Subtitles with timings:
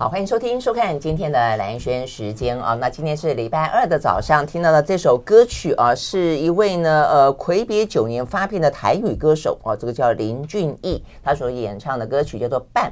[0.00, 2.72] 好，欢迎收听、收看今天的兰轩时间啊。
[2.80, 12.90] 那今天是礼拜二的早上，听到的这首歌曲啊，是一位呢呃魁别九年发片的台语歌手啊，这个叫林俊逸，他所演唱的歌曲叫做《半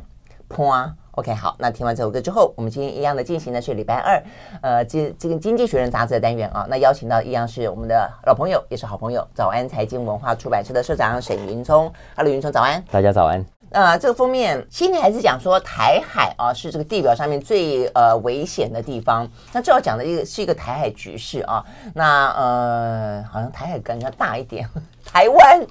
[0.48, 0.74] 坡》。
[1.12, 4.22] OK，好，那听完这首歌之后，我们今天一样的进行的是礼拜二
[4.60, 6.66] 呃经这个《经济学人》杂志的单元啊。
[6.68, 11.90] 那邀请到一样是我们的老朋友，也是好朋友，早安财经文化出版社的社长沈云聪。
[12.14, 12.84] Hello，云聪，早安。
[12.90, 13.57] 大家早安。
[13.70, 19.28] 呃，这个封面，心里还是讲说台海啊，是这个地表上面最呃危险的地方。
[19.52, 21.64] 那最后讲的一个是一个台海局势啊。
[21.94, 24.68] 那呃，好像台海感觉大一点，
[25.04, 25.66] 台湾。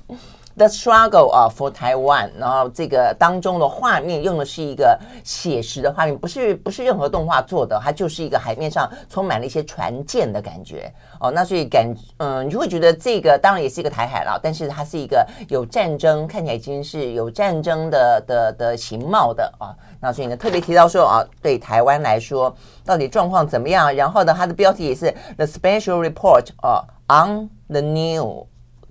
[0.58, 11.30] The struggle 啊，for Taiwan，然后这个当中的画面用的是一个写实的画面，不是不是任何动画做的，它就是一个海面上充满了一些船舰的感觉哦。
[11.30, 19.78] 那所以感嗯，你会觉得这个当然也是一个台海了，但是它是一个有战争，看起来已经是有战争的的的形貌的啊。
[20.00, 22.52] 那所以呢，特别提到说啊，对台湾来说
[22.84, 23.96] 到底状况怎么样？
[23.96, 28.48] 然后呢，它的标题也是 The Special Report 啊，on the new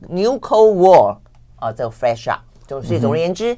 [0.09, 1.17] new Cold War。
[1.57, 3.57] 啊，这个 fresh up 就是总而言之，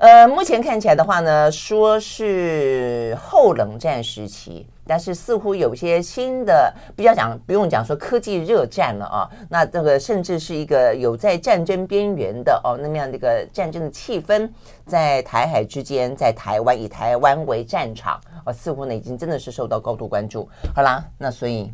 [0.00, 14.48] 呃，目前看起来的话呢，说是后冷战时期，但是似乎有些新的，比较讲不用讲说科技热战了啊，那这个甚至是一个有在战争边缘的哦，那么样的一个战争的气氛，
[14.86, 20.48] 在台海之间，在台湾以台湾为战场啊，似乎呢已经真的是受到高度关注。
[20.74, 21.70] 好啦，那所以。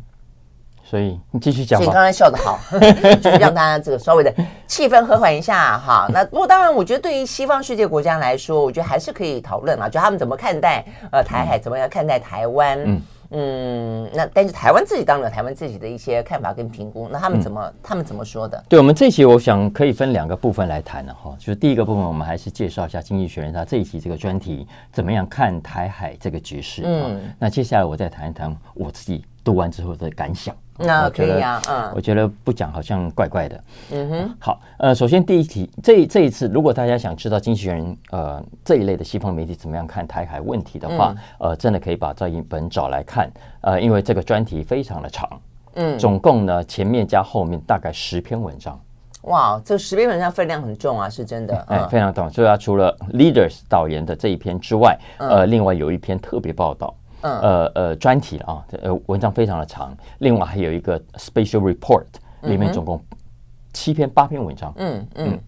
[0.83, 1.85] 所以你继续讲吧。
[1.85, 2.59] 所以刚才笑得好，
[3.21, 4.33] 就是让大家这个稍微的
[4.67, 6.07] 气氛和缓一下哈。
[6.13, 12.79] 那不过当然，我觉得对于西方世界国家来说，我觉得还是可以讨论啊，就他们怎么看待呃台海，怎么样看待台湾。
[12.85, 14.09] 嗯嗯。
[14.13, 17.09] 那但是台湾自己当然有台湾自己的一些看法跟评估。
[17.11, 18.63] 那他们怎么、嗯、他们怎么说的？
[18.69, 21.33] 对我们这一期，我想可以分两个部分来谈了哈。
[21.39, 26.83] 就是第一个部分，我们还是介绍一下《经济学人》他这一期这个专题怎么样看台海这个局势。
[26.85, 27.21] 嗯。
[27.39, 30.55] 那接下来我再谈一谈我自己读完之后的感想。
[30.75, 33.63] 那可以啊，嗯，我觉得不讲好像怪怪的。
[33.91, 43.29] 嗯哼，好，呃，首先第一题，这这一次，如果大家想知道经纪人呃这一类的西方媒体怎么样看台海问题的话，嗯、呃，真的可以把这一本找来看，
[43.61, 45.29] 呃，因为这个专题非常的长，
[45.75, 48.79] 嗯，总共呢前面加后面大概十篇文章。
[49.25, 52.27] 哇，这十篇文章分量很重啊，是真的，哎、嗯，非常重。
[52.31, 56.93] 所以它，除了 Leaders 导言的这一篇之外，呃，另外有一篇特别报道。
[57.23, 59.95] 嗯、呃呃，专题了啊，呃，文章非常的长。
[60.19, 62.05] 另外还有一个 special report，
[62.41, 63.01] 里面总共
[63.73, 64.73] 七篇八篇文章。
[64.77, 65.39] 嗯嗯，嗯，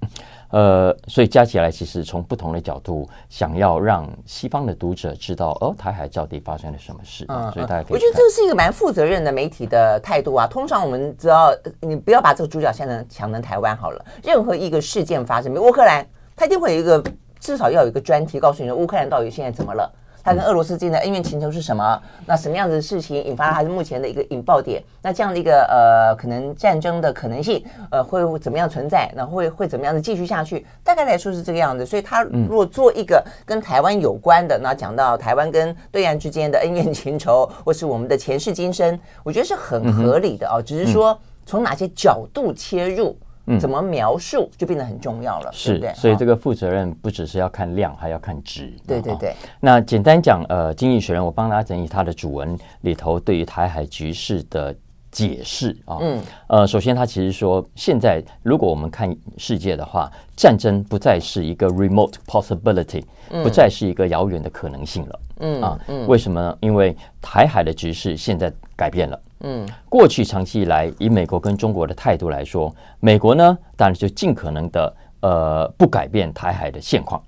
[0.49, 7.25] 呃，所以加起来，其实从不同的角度，想要让西方的读者知道，哦，台海到底发生了什么事。
[7.27, 10.47] 嗯，所以大家可以，我觉得这是一个蛮负责任的媒体的态度啊。
[10.47, 17.03] 通常我们只要你不要把这个主角现在强成台湾好了，任何一个事件发生，乌克兰，他一定会有一个
[17.39, 19.91] 至少要有一个专题告诉你说乌克兰到底现在怎么了。
[20.25, 22.01] 他跟俄罗斯之间的恩怨情仇是什么？
[22.25, 24.81] 那什么样子的事情引发了他目前的一个引爆点？
[25.03, 29.07] 那这样的一个呃，可能战争的可能性，呃，会怎么样存在？
[29.15, 30.65] 那会会怎么样的继续下去？
[30.83, 31.85] 大概来说是这个样子。
[31.85, 40.59] 所以，他如果做一个跟台湾有关的，那讲到台湾跟对岸之间的恩怨情仇，或是我们的前世今生，我觉得是很合理的哦。
[40.59, 41.15] 只是说
[41.45, 43.15] 从哪些角度切入。
[43.47, 48.73] 嗯，怎么描述就变得很重要了，是，对对，所以这个负责任不只是要看量，还要看值。
[48.87, 49.35] 对对对。
[49.59, 54.75] 那简单讲，呃，经济学人我帮大家整理他的主文里头对于台海局势的
[55.11, 55.97] 解释啊。
[56.01, 56.19] 嗯。
[56.47, 63.03] 呃，首先他其实说，现在如果我们看世界的话，战争不再是一个 remote possibility，
[63.43, 65.19] 不再是一个遥远的可能性了。
[65.41, 66.57] 嗯啊嗯，为什么呢？
[66.61, 69.19] 因为台海的局势现在改变了。
[69.41, 77.21] 嗯，过去长期以来，以美国跟中国的态度来说，美国呢，当然就尽可能的呃不改变台海的现况。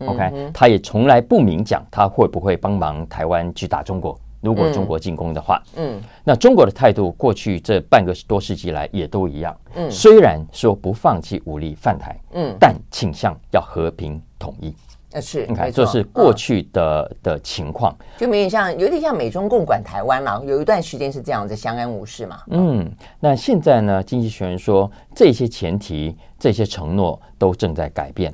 [0.00, 5.62] OK，他也从来不明讲他会不会帮忙台湾去打中国，如果中国进攻的话。
[5.76, 9.56] 嗯，那中国的态度过去这半个多世纪来也都一样。
[9.74, 14.74] 嗯，虽然说不放弃武力犯台，嗯，但倾向要和平统一。
[15.12, 20.42] 呃，是，你看，这是过去的、嗯、的情况，就有点像，有点像美中共管台湾嘛。
[20.44, 22.42] 有一段时间是这样子，相安无事嘛。
[22.48, 22.90] 嗯，
[23.20, 24.02] 那现在呢？
[24.02, 28.32] 经济学人说，这些前提、这些承诺都正在改变。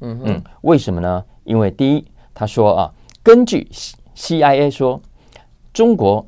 [0.00, 1.24] 嗯嗯，为什么呢？
[1.44, 2.04] 因为第一，
[2.34, 2.92] 他说啊，
[3.22, 3.68] 根据
[4.16, 5.00] CIA 说，
[5.72, 6.26] 中国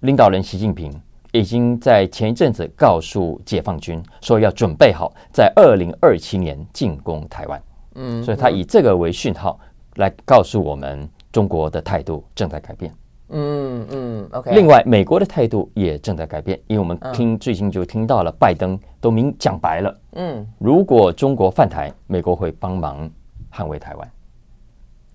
[0.00, 0.92] 领导人习近平
[1.32, 7.62] 已经在前一阵子告诉解放军，说要准备好在二零二七年进攻台湾。
[7.94, 9.58] 嗯，所以他以这个为讯号
[9.96, 12.94] 来告诉我们，中国的态度正在改变。
[13.34, 14.54] 嗯嗯，OK。
[14.54, 20.00] 另外，美国的态度也正在改变，因为我们听最近就听到了拜登都明讲白了。
[20.12, 23.10] 嗯，如果中国犯台，美国会帮忙
[23.50, 24.10] 捍卫台湾。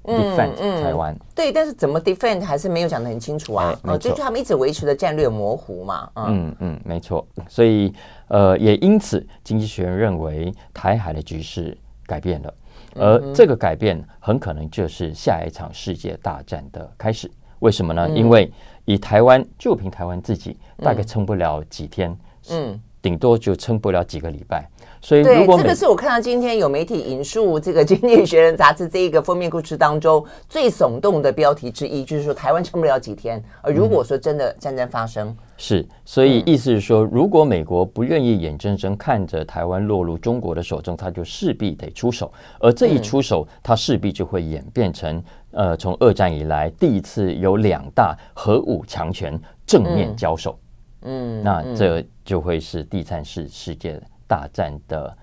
[0.03, 1.13] defend 台湾。
[1.35, 3.77] 对，但是怎么 defend 还是没有讲得很清楚啊。
[3.83, 6.09] 哦，这就他们一直维持的战略模糊嘛。
[6.15, 7.27] 嗯嗯，没错。
[7.49, 7.93] 所以
[8.29, 12.53] 呃，也因此，经济学人认为台海的局势改变了，
[12.99, 17.29] 而这个改变很可能就是下一场世界大战的开始。
[17.59, 18.07] 为什么呢？
[18.09, 18.51] 因为
[18.85, 22.15] 以台湾就凭台湾自己，大概撑不了几天，
[22.51, 24.69] 嗯，顶多就撑不了几个礼拜。
[25.01, 33.41] 所以，如果对这个是我看到今天有媒体引述这个《经济学人》杂志这一个封面故事当中最耸动的标题之一，就是说台湾撑不了几天。
[33.61, 42.31] 而如果说真的战争发生，嗯、是，所以意思是说，如果美国不愿意眼睁睁看着台湾落入中国的手中，他就势必得出手。
[42.59, 50.57] 而这一出手，他势必就会演变成呃，从二战以来第一次有两大核武强权正面交手。
[51.03, 55.15] 嗯，那这就会是第三次世界大战的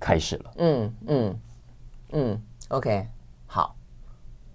[0.00, 0.50] 开始了。
[0.58, 1.38] 嗯嗯
[2.12, 3.06] 嗯，OK，
[3.46, 3.74] 好，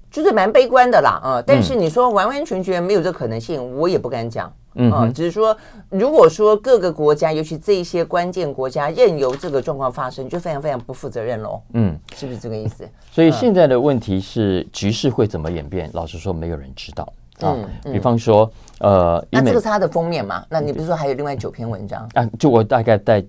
[0.10, 1.20] 就是蛮悲观的啦。
[1.24, 4.52] 啊、呃，但是你说完完全全没有这可能性，我也不敢讲。
[4.76, 5.56] 嗯、呃，只是说，
[5.90, 11.62] 如果说各个国家，尤其这一些关键国家，任由这个状况发生，就非常非常不负责任喽。
[11.74, 12.88] 嗯，是不是这个意思？
[13.12, 15.90] 所以现在的问题是，局势会怎么演变？
[15.94, 17.12] 老实说，没有人知道。
[17.42, 20.46] 啊，比方说，呃，那这个是它的封面嘛？
[20.50, 22.08] 那你不是说还有另外九篇文章？
[22.14, 23.26] 啊，就我大概在。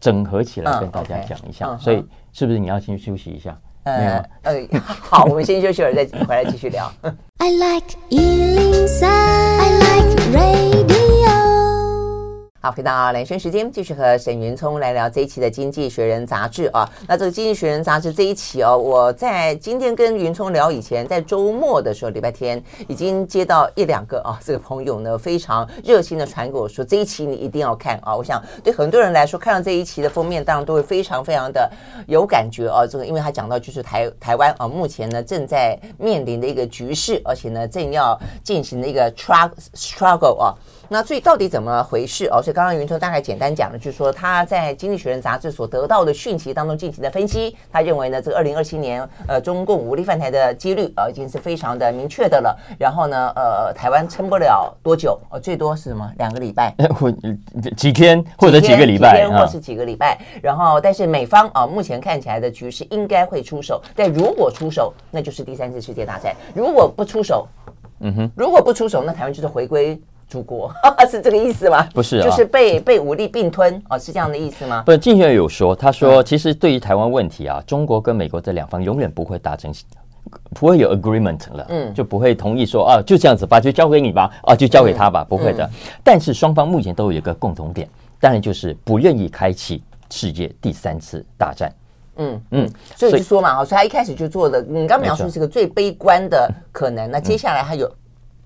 [0.00, 3.56] 整合起来跟大家讲一下，所以是不是你要先休息一下？
[3.84, 6.92] 呃，呃， 好，我们先休息会儿，再回来继续聊。
[7.38, 7.96] I like
[12.60, 16.90] 好，回到连线时间，继续和沈云聪来聊这一期的《经济学人》杂志啊。
[17.06, 28.16] 那这个《经济学人》杂志这一期哦，我在今天跟云聪聊以前，在周末的时候，礼拜天已经接到一两个啊，这个朋友呢非常热心的传给我说，这一期你一定要看啊。
[28.16, 31.70] 我想对很多人来说，看到这一期的封面，当然都会非常非常的
[32.08, 32.84] 有感觉啊。
[32.84, 40.52] 这个因为他讲到就是台台湾啊，目前呢正在面临的一个局势，而且呢正要进行的一个 struggle 啊。
[40.90, 42.40] 那所以到底怎么回事哦？
[42.48, 52.58] 所以刚刚云聪大概简单讲了，就是说他在《经济学人》杂志所得到的讯息当中进行的分析，他认为呢，这个二零二七年呃中共武力犯台的几率呃已经是非常的明确的了。
[52.78, 56.10] 然后呢，呃，台湾撑不了多久，呃，最多是什么？
[56.16, 57.12] 两个礼拜，或
[57.76, 60.18] 几天，或者几个礼拜，几天或是几个礼拜。
[60.42, 67.46] 然后，但是美方啊，目前看起来的局势应该会出手，但如果出手，那就是第三次世界大战；如果不出手，
[68.00, 70.00] 嗯哼，如果不出手，那台湾就是回归。
[70.28, 70.70] 祖国
[71.10, 71.88] 是这个意思吗？
[71.94, 74.82] 不是，就是被被武力并吞哦，是这样的意思吗？
[74.84, 79.72] 不，经济学人有说，他说，其实对于台湾问题啊，中国跟美国这两方永远不会达成，
[80.54, 85.68] 不会有 agreement 了，嗯，就不会同意说啊，就这样子吧，就交给你吧，啊，就交给他吧，不会的。
[86.04, 87.88] 但是双方目前都有一个共同点，
[88.20, 91.72] 当然就是不愿意开启世界第三次大战。
[92.16, 97.90] 嗯嗯，所以就说嘛，所以他一开始就做的，你刚描述是个最悲观的可能，那接下来还有。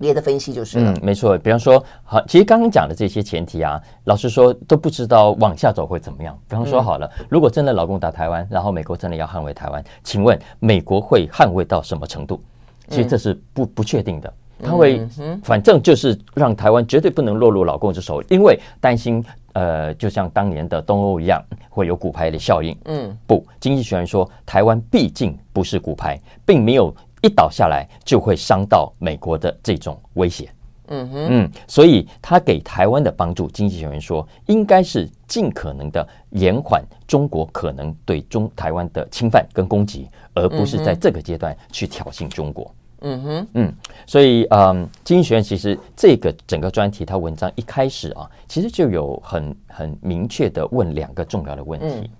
[0.02, 1.38] 别的分析就是，嗯，没错。
[1.38, 6.36] 比方说，好，其实刚刚讲的这些前提啊，老实说都不知道往下走会怎么样。
[6.48, 12.42] 比方说，好了，如果真的老共打台湾，然后美国真的要捍卫台湾，请问美国会捍卫到什么程度？
[12.88, 14.32] 其实这是不不确定的。
[14.60, 15.06] 他会，
[15.44, 21.40] 反正就是让台湾绝对不能落入老共之手，因为担心，呃，就像当年的东欧一样，
[21.70, 22.76] 会有骨牌的效应。
[22.86, 26.92] 嗯，不，经济学人说，台湾毕竟不是骨牌，并没有。
[27.22, 30.50] 一倒下来就会伤到美国的这种威胁，
[30.88, 42.74] 嗯哼，嗯，所以他给台湾的帮助，经济学人说应该是尽可能的延缓中国可能对中台湾的侵犯跟攻击，而不是在这个阶段去挑衅中国。
[43.04, 43.74] 嗯哼，嗯，
[44.06, 52.10] 所以嗯，经济学院其实这个整个专题，他文章一开始啊，其实就有很很明确的问两个重要的问题。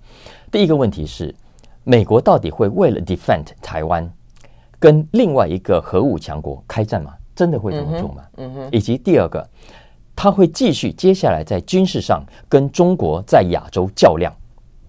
[0.51, 1.33] 第一个问题是，
[1.83, 4.09] 美国到底会为了 defend 台湾？
[4.83, 7.13] 跟另外一个核武强国开战吗？
[7.33, 8.21] 真的会这么做吗？
[8.35, 9.47] 嗯哼，以及第二个，
[10.13, 14.33] 他会继续接下来在军事上跟中国在亚洲较量，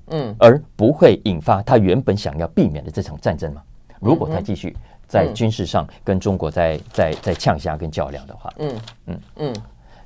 [0.08, 3.62] 嗯，而不会引发他原本想要避免的这场战争吗？
[4.00, 9.54] 如果他继续在军事上跟中国在在在呛下跟较量的话，嗯嗯嗯，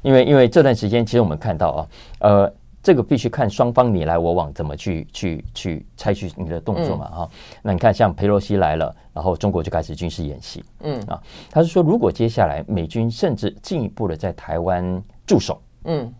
[0.02, 1.88] 因为因为这段时间其实我们看到啊，
[2.28, 2.54] 呃。
[2.82, 7.60] 这个必须看双方你来我往怎么去去去采取你的动作嘛哈、嗯。
[7.62, 10.64] 那你看像佩洛西来了，然后中国就开始军事演习。
[10.80, 11.20] 嗯啊，
[11.50, 16.12] 他是说如果接下来美军甚至进一步的在台湾驻守，嗯，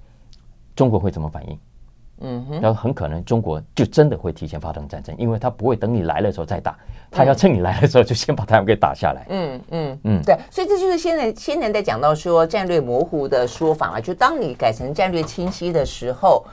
[0.75, 1.59] 中国会怎么反应？
[2.21, 6.77] 嗯哼，然后很可能中国就真的会提前发动战争，因为他不会等你来了时候再打，
[7.11, 9.27] 他要趁你来的时候就先把台湾给打下来。
[9.29, 16.45] 嗯嗯嗯，对，所以这就是现在现在在讲到说战略模糊的说法啊，就当你改成战略清晰的时候，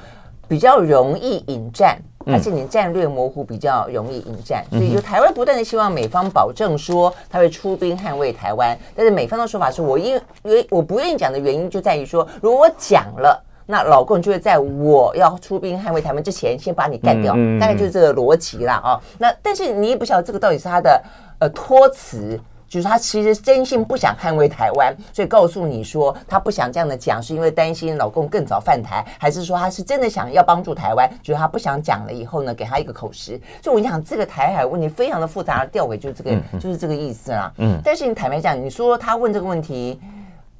[0.47, 1.97] 比较容易引战。
[2.27, 4.65] 而且你战略模糊比较容易引战？
[4.71, 19.01] 所以就台湾不断的希望美方保证说他会出兵捍卫台湾，但是美方的说法是我因为我不愿意讲的原因就在于说，如果我讲了，那老共就会在我要出兵捍卫台湾之前先把你干掉，大概就是这个逻辑啦啊。
[19.17, 21.03] 那但是你也不晓得这个到底是他的
[21.39, 22.39] 呃托词。
[22.67, 31.09] 就是他其实真心不想捍卫台湾，所以告诉你说他不想这样的讲，是因为担心老共更早犯台，还是说他是真的想要帮助台湾？
[31.21, 33.39] 就是他不想讲了以后呢，给他一个口实。
[33.61, 37.53] 所以我跟你讲，这个台海问题非常的复杂，吊诡就是这个，嗯、就是这个意思啦。
[37.59, 37.79] 嗯。
[37.83, 40.01] 但是你坦白讲，你说他问这个问题，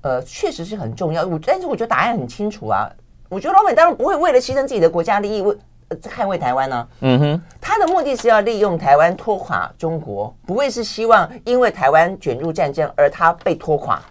[0.05, 1.25] 呃，确实是很重要。
[1.25, 2.87] 我但是我觉得答案很清楚啊。
[3.27, 5.57] 我觉得老美当然不会为了牺牲自己的国家利益为。
[6.01, 6.87] 捍卫台湾呢？
[7.01, 14.01] 嗯哼，他的目的是要利用台湾拖垮中国，不会是希望因为台湾卷入战争而他被拖垮，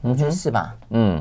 [0.00, 0.72] 你觉得是吧？
[0.90, 1.20] 嗯，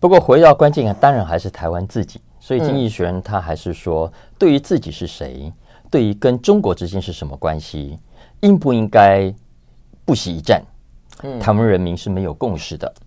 [0.00, 2.18] 不过回到关键啊，当然还是台湾自己。
[2.40, 5.52] 所以经济学人他还是说，对于自己是谁，
[5.90, 7.98] 对于跟中国之间是什么关系，
[8.40, 9.32] 应不应该
[10.06, 10.62] 不惜一战？
[11.22, 12.90] 嗯，台湾人民是没有共识的。
[12.98, 13.05] 嗯，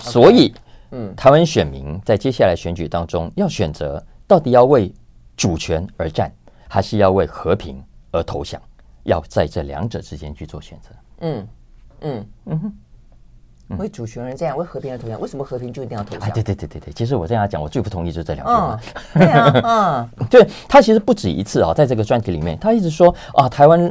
[0.00, 0.54] 所以，
[0.90, 4.92] 嗯，台湾选民在接下来选举当中要选择，到底要为
[5.36, 6.30] 主权而战，
[6.68, 8.60] 还是要为和平而投降？
[9.04, 10.90] 要在这两者之间去做选择。
[11.20, 11.48] 嗯
[12.02, 15.18] 嗯嗯哼，为主权而战，为和平而投降。
[15.18, 16.30] 为什么和平就一定要投降？
[16.30, 16.92] 对对对对对。
[16.92, 18.80] 其实我这样讲，我最不同意就是这两句话。
[19.14, 23.90] 对啊，嗯， 对他其实不止一次啊，在这个专题里面，他一直说啊，台湾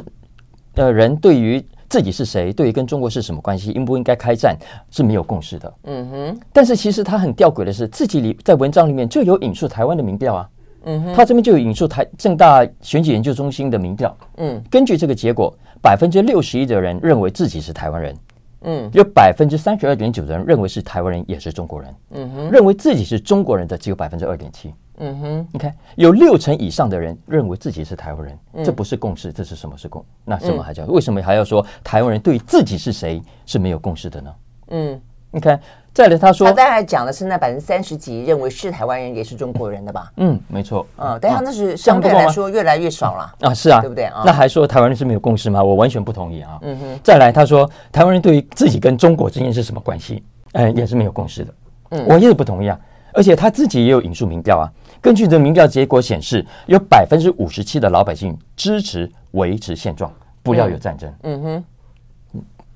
[0.74, 4.56] 的人对于自己是谁，对于跟中国是什么关系，应不应该开战
[4.90, 5.74] 是没有共识的。
[5.84, 6.40] 嗯哼。
[6.52, 10.48] 但是其实他很吊诡的是，自己里在文章里面就有引述台湾的民调啊。
[10.84, 15.52] 嗯哼，他这边就有引述台政大选举研究中心的民调，嗯，根据这个结果，
[15.82, 18.16] 百分之六十一的人认为自己是台湾人，
[18.62, 30.04] 嗯，有百分之三十二点九的人认为是台湾人也是中国人，嗯哼，认为自己是中国人的只有百分之二点七，嗯哼，你看有六成以上的人认为自己是台湾人，这不是共识，这是什么是共？
[30.24, 34.34] 那什么还叫为什么还要说台湾人对自己是谁是没有共识的呢？
[34.68, 35.00] 嗯，
[35.30, 35.60] 你看。
[35.94, 40.12] 再来，他说，他大概讲的是那百分之三十几认为是台湾人也是中国人的吧？
[40.18, 40.86] 嗯，没错。
[40.96, 44.22] 嗯，但他那是相对来说越来越少了啊，是啊，对不对啊？
[44.24, 45.60] 那还说台湾人是没有共识吗？
[45.60, 46.56] 我完全不同意啊。
[46.62, 47.00] 嗯哼。
[47.02, 50.22] 再来，他说台湾人对于自己跟中国之间是什么关系？
[50.52, 51.54] 嗯，也是没有共识的。
[51.90, 52.78] 嗯，我也不同意啊。
[53.18, 54.70] 而且他自己也有引述民调啊，
[55.00, 60.08] 根据这民调结果显示，有百分之五十七的老百姓支持维持现状，
[60.40, 61.12] 不要有战争。
[61.24, 61.64] 嗯哼。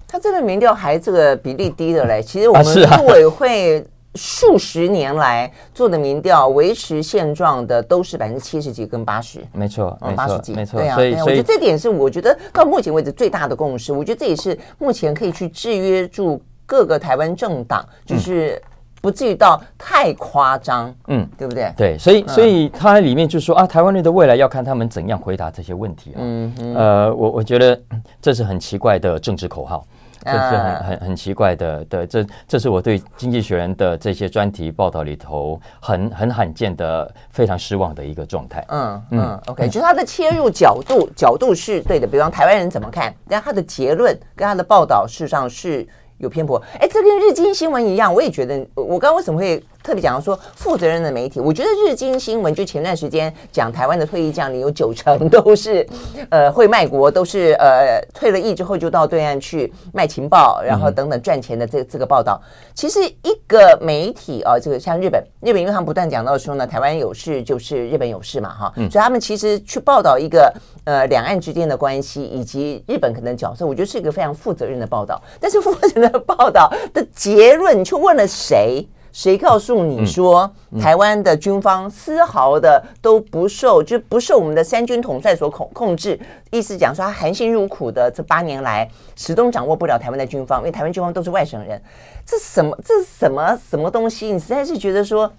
[0.09, 10.81] 他这个民调还这个比例低的嘞， 其实我们陆委会数十年来做的民调，维持现状的都是百分之七十几跟八十，没错，八十几，没错。
[10.81, 13.93] 对啊，我觉得这点是我觉得到目前为止最大的共识。
[13.93, 18.61] 我觉得这也是目前可以去制约住各个台湾政党，就是。
[19.03, 21.73] 不至于到太夸张，嗯，对不对？
[21.77, 26.19] 对，所以所以它里面就说啊，台湾人的未来要看他们怎样回答这些问题啊。
[26.19, 27.79] 嗯哼呃，我我觉得
[28.23, 29.85] 这是很奇怪的政治口号，
[30.25, 38.65] 这是很很很奇怪的的，这这是我对《经济学人》的这些专题报道里头很很罕见的非常失望的一个状态。
[38.69, 45.85] 嗯嗯，OK，就是他的切入角度角度是对的，比方台湾人怎么看，但他的结论跟他的报道事实上是。
[46.23, 51.41] 有偏颇，哎，这跟日经新闻一样，我也觉得，我刚刚为什么会特别讲到说负责任的媒体？
[51.41, 55.87] 我觉得日经新闻就前段时间讲台湾的退役将领有九成都是，
[56.31, 62.41] 呃，会卖国，都是呃退了役之后就到对岸去卖情报，然后等等赚钱的这这个报道。
[62.75, 70.53] 其实一个媒体啊，这个像日本，日本因为他们不断讲到说呢，台湾有事就是日本有事嘛，哈，所以他们其实去报道一个
[70.85, 75.21] 呃两岸之间的关系以及日本可能角色，我觉得是一个非常负责任的报道。
[75.41, 78.87] 但是负责任的报道的结论，你去问了谁？
[79.13, 80.51] 谁告诉你说
[80.81, 86.19] 台湾的军方丝毫的都不受，就不受我们的三军统帅所控控制？
[86.51, 91.81] 意思讲说，他含辛茹苦的这八年来，始终掌握不了台湾的军方，因为台湾军方都是外省人。
[92.25, 92.77] 这什么？
[92.85, 94.33] 这是什么什么东西？
[94.33, 95.31] 你实在是觉得说，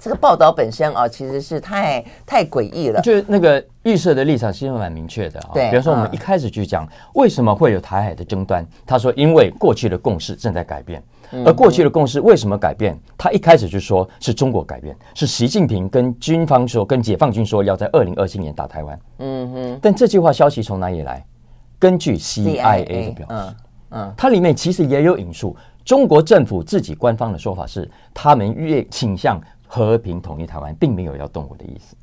[0.00, 3.00] 这个报道本身啊，其实是太太诡异了。
[3.02, 5.50] 就是那个预设的立场其实蛮明确的啊。
[5.52, 11.02] 对，比如说我们一开始就讲为什么会有台海的争端，他说因为过去的共识正在改变。
[11.44, 12.98] 而过去的共识为什么改变？
[13.16, 19.00] 他一开始就说是中国改变，是习近平跟军方说，跟解放军说要在二零二七年打台湾。
[19.18, 19.78] 嗯哼。
[19.80, 21.24] 但这句话消息从哪里来？
[21.78, 23.56] 根据 CIA 的表示，
[23.90, 31.96] 嗯，它里面其实也有引述中国政府自己官方的说法是，他们越倾向和平统一台湾，并没有要动武的意思。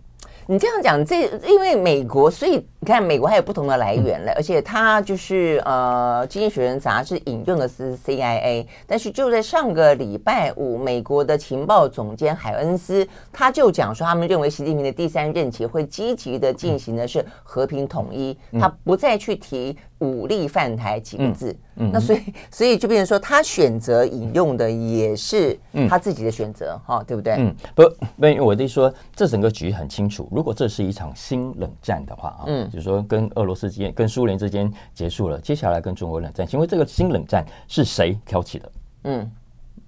[0.48, 19.77] 你这样讲，这因为美国，所以你看美国还有不同的来源了，嗯、而且它就是呃，《经济学人》杂志引用的是 CIA，但是就在上个礼拜五，美国的情报总监海恩斯他就讲说，他们认为习近平的第三任期会积极的进行的是和平统一，嗯、他不再去提。
[20.00, 25.59] 武力犯台几个字，嗯嗯、那所以所以就变成说，他选择引用的也是
[25.89, 27.33] 他自己的选择，哈、嗯，对不对？
[27.38, 27.83] 嗯，不，
[28.17, 30.25] 不，因为我的说，这整个局很清楚。
[30.31, 38.71] 如果这是一场新冷战的话啊，嗯，就是说跟俄罗斯之间、跟苏联之间结束了，接下来跟中国冷战，因为这个新冷战是谁挑起的？
[39.03, 39.31] 嗯，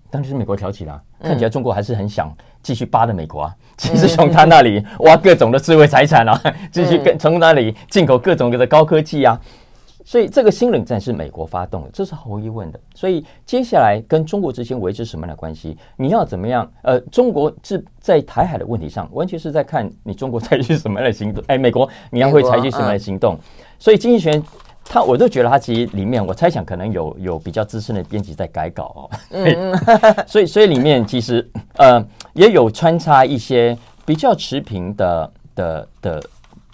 [0.10, 1.02] 当然是美国挑起的、啊。
[1.22, 9.40] 看起来中国还是很想继续扒着美国啊，其实从他那里挖各种的智慧财产啊，继续跟从那里进口各种的高科技啊。
[10.04, 12.80] 所以这个新冷战是美国发动的，这是毫无疑问的。
[12.96, 15.78] 所以接下来跟中国之间维持什么样的关系？
[15.96, 16.70] 你要怎么样？
[16.82, 21.44] 呃，中国是在台海的问题上，完全是在看你中国采取什么样的行动。
[21.50, 23.38] 哎，美国你要会采取什么样的行动？
[23.78, 24.42] 所以经济学
[24.84, 29.10] 他，我都觉得他其实里面，我猜想可能有有比较资深的编辑在改稿哦。
[29.32, 29.78] 嗯，
[30.28, 32.04] 所以所以里面其实呃
[32.34, 36.24] 也有穿插一些比较持平的的的。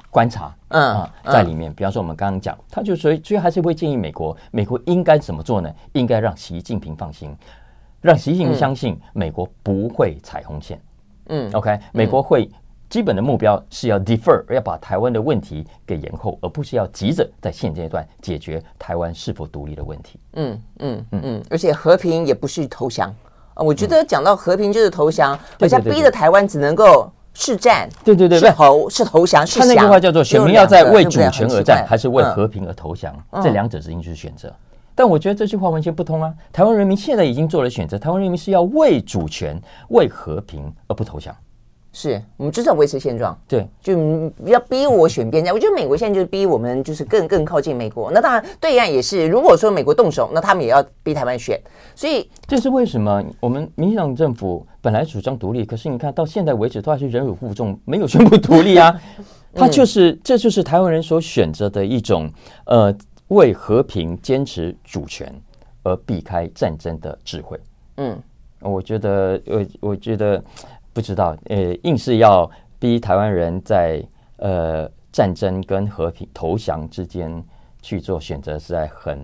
[0.10, 5.74] 观察，嗯啊，在里面，比方说我们刚刚讲，他就所以所以还是会建议美国，美国应该怎么做呢？
[5.94, 7.34] 应该让习近平放心，
[8.02, 10.78] 让习近平相信美国不会踩红线。
[11.30, 12.50] 嗯，OK，美国会
[12.90, 20.20] 基本的目标是要 defer，要把台湾的问题给延后，而不是要急着在现阶段解决台湾是否独立的问题。
[20.34, 21.22] 嗯嗯嗯。
[21.24, 23.10] 嗯，而且和平也不是投降。
[23.54, 27.10] 啊，我觉得讲到和平就是投降，好像逼着台湾只能够。
[27.40, 34.52] 是战，对对对，是投是投降，是他那句话叫做“选民要在为主权而战，还是为和平而投降”，这两者之间就是选择。
[34.96, 36.34] 但我觉得这句话完全不通啊！
[36.52, 41.36] 台湾人民现在已经做了选择，台湾人民是要为主权、为和平而不投降。
[42.00, 45.52] 是我们就是要维持现状，对，就不要逼我选边站。
[45.52, 48.12] 我觉得美国现在就是逼我们，就是更更靠近美国。
[48.12, 49.26] 那当然，对岸也是。
[49.26, 51.60] 如果说美国动手，那他们也要逼台湾选。
[51.96, 53.24] 所以这是为什么？
[53.40, 58.96] 我们民进党政府本来主张独立，可是你看到现在为止，都还是忍辱负重，没有宣布独立啊。
[59.56, 62.30] 他就是，这就是台湾人所选择的一种，
[62.68, 62.96] 呃，
[63.30, 65.34] 为和平坚持主权
[65.82, 67.60] 而避开战争的智慧。
[67.96, 68.16] 嗯，
[68.62, 70.44] 我觉得，我我觉得。
[70.98, 74.04] 不知道，呃，硬是要逼台湾人在
[74.38, 77.46] 呃战争跟和平投降之间
[77.84, 79.24] 去做选择，实在很。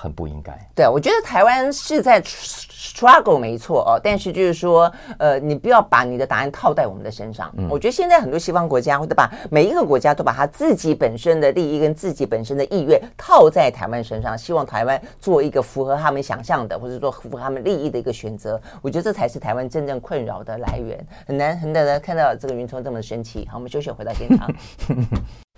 [0.00, 0.58] 很不应该。
[0.74, 7.52] 对，我觉得台湾是在 struggle 没错哦，但是就是说，呃，你不要把你的答案套在我们的身上。
[7.58, 18.58] 嗯，我觉得现在很多西方国家，或者把每一个国家都把他自己本身的利益跟自己本身的意愿套在台湾身上，希望台湾做一个符合他们想象的，或者说符合他们利益的一个选择。
[18.80, 20.98] 我觉得这才是台湾真正困扰的来源。
[21.26, 23.46] 很难很难看到这个云聪这么生气。
[23.50, 24.50] 好，我们休息，回到现场。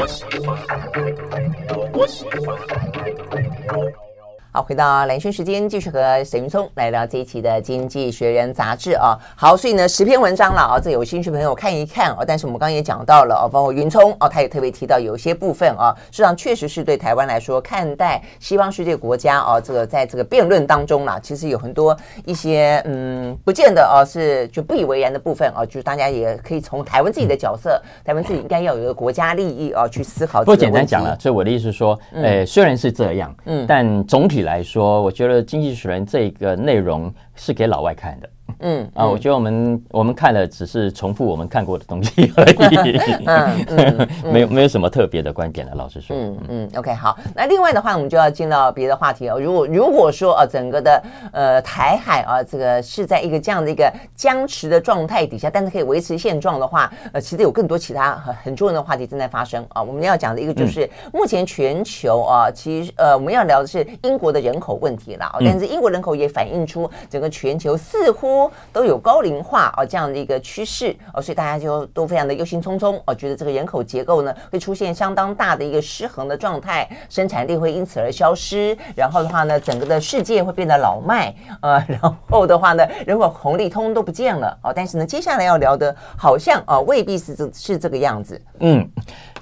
[0.00, 1.90] 我喜欢海的派。
[1.92, 4.13] 我喜欢海的派。
[4.56, 9.18] 好，回到蓝轩时间，继续和沈云聪来聊这一期的《经济学人》杂志啊。
[9.34, 12.18] 好，所以呢，十篇文章了啊，这有兴趣朋友看一看啊。
[12.24, 30.44] 但是我们刚刚也讲到了啊，包括云聪啊，他也特别提到有些部分啊，实际上确实是对台湾来说，看待西方世界国家啊，这个在这个辩论当中呢，其实有很多一些嗯，不见得啊是就不以为然的部分啊，就是大家也可以从台湾自己的角色，台湾自己应该要有一个国家利益啊去思考。
[30.44, 34.43] 不简单讲了，所以我的意思是说，呃，虽然是这样，嗯，但总体。
[34.44, 38.28] 来说，我觉得《经济学人》这个内容是给老外看的。
[38.60, 42.44] 嗯啊，我觉得我们我们看了只是重复我们看过的东西而
[42.82, 45.74] 已，嗯，没有没有什么特别的观点了。
[45.74, 49.38] 老实说，嗯嗯，OK，好，那另外的话，我们就要进到别的话题了。
[49.38, 59.82] 如果如果说啊，整个的呃台海啊，这个是在一个这样的一个僵持的状态底下，但是可以维持现状的话，呃，其实有更多其他很很重要的话题正在发生啊。
[59.82, 68.50] 我们要讲的一个就是目前全球啊，其实呃我们要聊的是英国的人口问题了啊，但是英国人口也反映出整个全球似乎。
[68.72, 84.72] 都有高龄化啊这样的一个趋势哦，所以大家就都非常的忧心忡忡哦，觉得这个人口结构呢会出现相当大的一个失衡的状态，生产力会因此而消失，然后的话呢，整个的世界会变得老迈，呃， 然后的话呢，人口红利通通都不见了哦。
[84.74, 88.40] 但是呢，接下来要聊的好像啊未必是这是这个样子。
[88.60, 88.88] 嗯，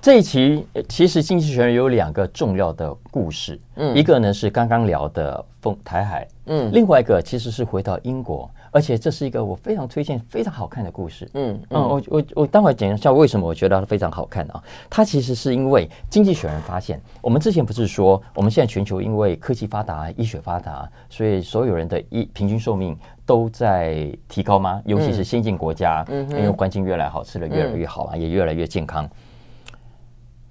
[0.00, 8.50] 这一期其实《经济学人》有两个重要的故事，嗯，一个呢是刚刚聊的丰台海，嗯，另外一个其实是回到英国。
[8.72, 11.30] 而且这是一个我非常推荐、非常好看的故事。
[11.34, 14.64] 嗯嗯，我我我待会讲一下为什么我觉得它非常好看啊？
[14.88, 24.80] 它其实是因为《经济学人》发现，我们之前不是说我们现在全球因为科技发达、医学发达，所以所有人的一平均寿命都在提高吗？
[24.86, 29.06] 尤其是先进国家，嗯，因为环境越来越好，吃的越来越好啊，也越来越健康。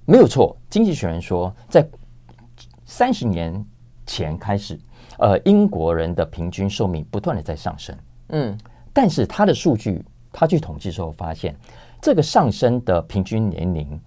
[0.05, 1.84] 没有错，《经济学人》说，在
[2.86, 3.65] 三十年
[4.05, 4.79] 前开始，
[5.17, 7.95] 呃，英国人的平均寿命不断的在上升。
[8.32, 8.58] 嗯，
[8.91, 11.56] 但是他的数据，他去统计之后发现，
[12.02, 14.00] 这个上升的平均年龄，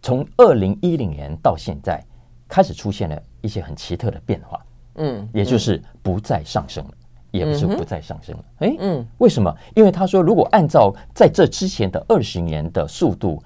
[0.00, 2.02] 从二零一零年到现在，
[2.48, 4.60] 开始出现了一些很奇特的变化。
[4.96, 6.90] 嗯，也就是不再上升了，
[7.30, 8.44] 也不是不再上升了。
[8.58, 9.54] 哎，嗯，为什么？
[9.74, 13.42] 因为他说，如果按照在这之前的二十年的速度，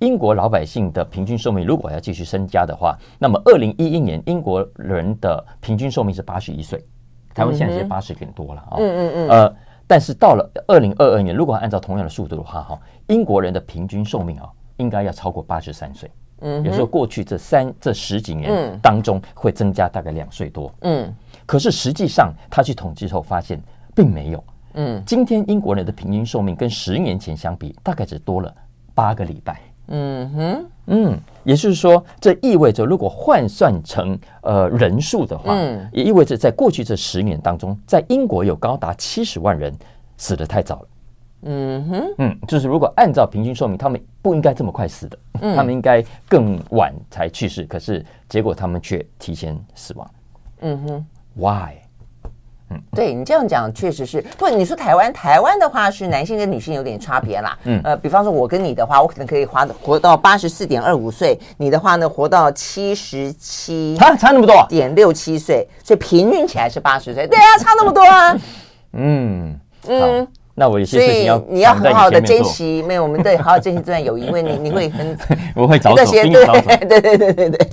[0.00, 6.82] 英国老百姓的平均寿命如果要继续增加的话，那么二零一一年英国人的平均寿命是八十一岁。
[7.40, 21.10] 台湾现在是八十点多了啊，嗯嗯嗯，呃，但是到了二零二二年，如果按照同样的速度的话，哈，英国人的平均寿命啊，应该要超过八十三岁，嗯，也就是说过去这三这十几年当中会增加大概两岁多，嗯，
[21.46, 23.58] 可是实际上他去统计之后发现
[23.94, 28.54] 并没有，嗯，今天英国人的平均寿命跟十年前相比，大概只多了
[28.94, 29.58] 八个礼拜。
[29.88, 39.74] 嗯哼，嗯，也就是说，这意味着如果换算成呃人数的话，嗯，也意味着在过去这十年当中，在英国有高达七十万人
[40.16, 40.88] 死得太早了。
[41.42, 50.10] 嗯哼，嗯，就是如果按照平均寿命，他们不应该这么快死的，嗯，他们应该更晚才去世，可是结果他们却提前死亡。
[50.60, 51.76] 嗯哼，Why？
[52.70, 54.20] 嗯，对你这样讲确实是。
[54.38, 57.58] 不，你说台湾，台湾的话是男性跟女性有点差别啦。
[57.64, 67.26] 嗯，呃，比方说我跟你的话，我可能可以活活到八十四点二五岁，你的话呢，活到七十七，差差那么多，点六七岁，所以平均起来是八十岁。
[67.26, 68.36] 对啊，差那么多啊。
[68.92, 70.28] 嗯嗯，
[70.60, 75.16] 那我有些事情要你要很好的珍惜，没有，我们对 好好珍惜这段友谊，因为你你会很
[75.54, 77.68] 我会早走，对对对对对对。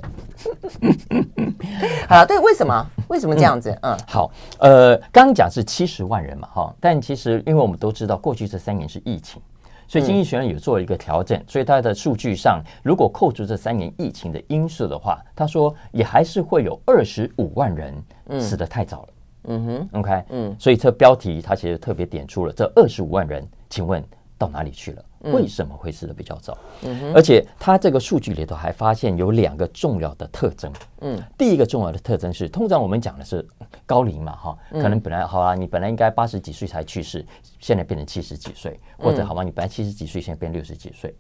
[2.08, 2.88] 好，对，为什么？
[3.10, 3.78] 为什么这样子？
[3.82, 9.42] 嗯，好，呃，刚刚讲是七十万人嘛，哈，但其实因为我们都知道，过去这三年是疫情，
[9.86, 17.94] 所以经济学人有做了一个调整，所以它的数据上，如果扣除这三年疫情的因素的话，他说也还是会有二十五万人
[18.40, 19.08] 死得太早了。
[19.10, 19.14] 嗯
[19.48, 24.04] 哼，OK，嗯，所以这标题它其实特别点出了这二十五万人，请问
[24.38, 25.04] 到哪里去了？
[25.34, 26.56] 为什么会死的比较早？
[26.84, 30.72] 嗯，而且它这个数据里头还发现有两个重要的特征。
[31.02, 33.46] 嗯，第一个重要的特征是，通常我们讲的是
[33.86, 37.26] 高龄嘛，哈，可能本来好啊，你本来应该八十几岁才去世，
[37.60, 39.44] 现在变成七十几岁，或者好吗？
[39.44, 41.16] 你本来七十几岁，现在变六十几岁。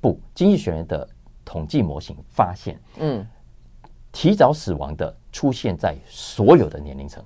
[0.00, 1.08] 不，经济学人的
[1.44, 3.26] 统计模型发现，嗯，
[4.12, 7.24] 提早死亡的出现在所有的年龄层，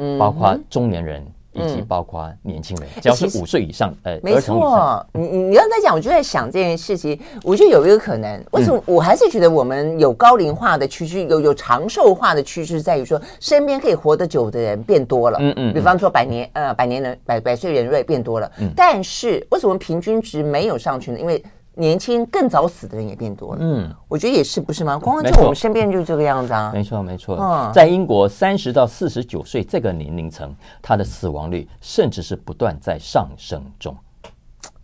[0.00, 1.24] 嗯，包括中年人。
[1.52, 5.04] 以及包括年轻人，只要是五岁以上，呃，没错。
[5.12, 7.20] 你你你刚才讲，我就在想这件事情。
[7.42, 15.38] 我觉得有一个可能，为什么我还是觉得我们有高龄化的趋势，有有长寿化的趋势，在于说身边可以活得久的人变多了。
[15.40, 15.74] 嗯嗯。
[15.74, 18.48] 比方说百年呃百年人百百岁人瑞变多了。
[18.60, 18.70] 嗯。
[18.76, 21.18] 但是为什么平均值没有上去呢？
[21.18, 21.42] 因为
[21.74, 24.98] 年轻更早死的人也变多了，嗯，我觉得也是，不是吗？
[24.98, 27.36] 光光就我们身边就这个样子啊，没错没错。
[27.40, 33.96] 嗯，在英国三十到四十九岁这个年龄层，他的死亡率甚至是不断在上升中。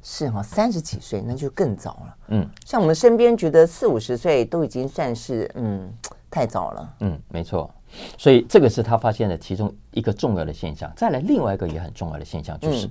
[0.01, 2.17] 是哈，三十几岁那就更早了。
[2.29, 5.93] 嗯，像我们身边觉得四五十岁都已经算是嗯
[6.31, 6.95] 太早了。
[7.01, 7.69] 嗯，没错。
[8.17, 10.91] 所以这个是他发现的其中一个重要的现象。
[10.97, 12.89] 再来，另外一个也很重要的现象就是，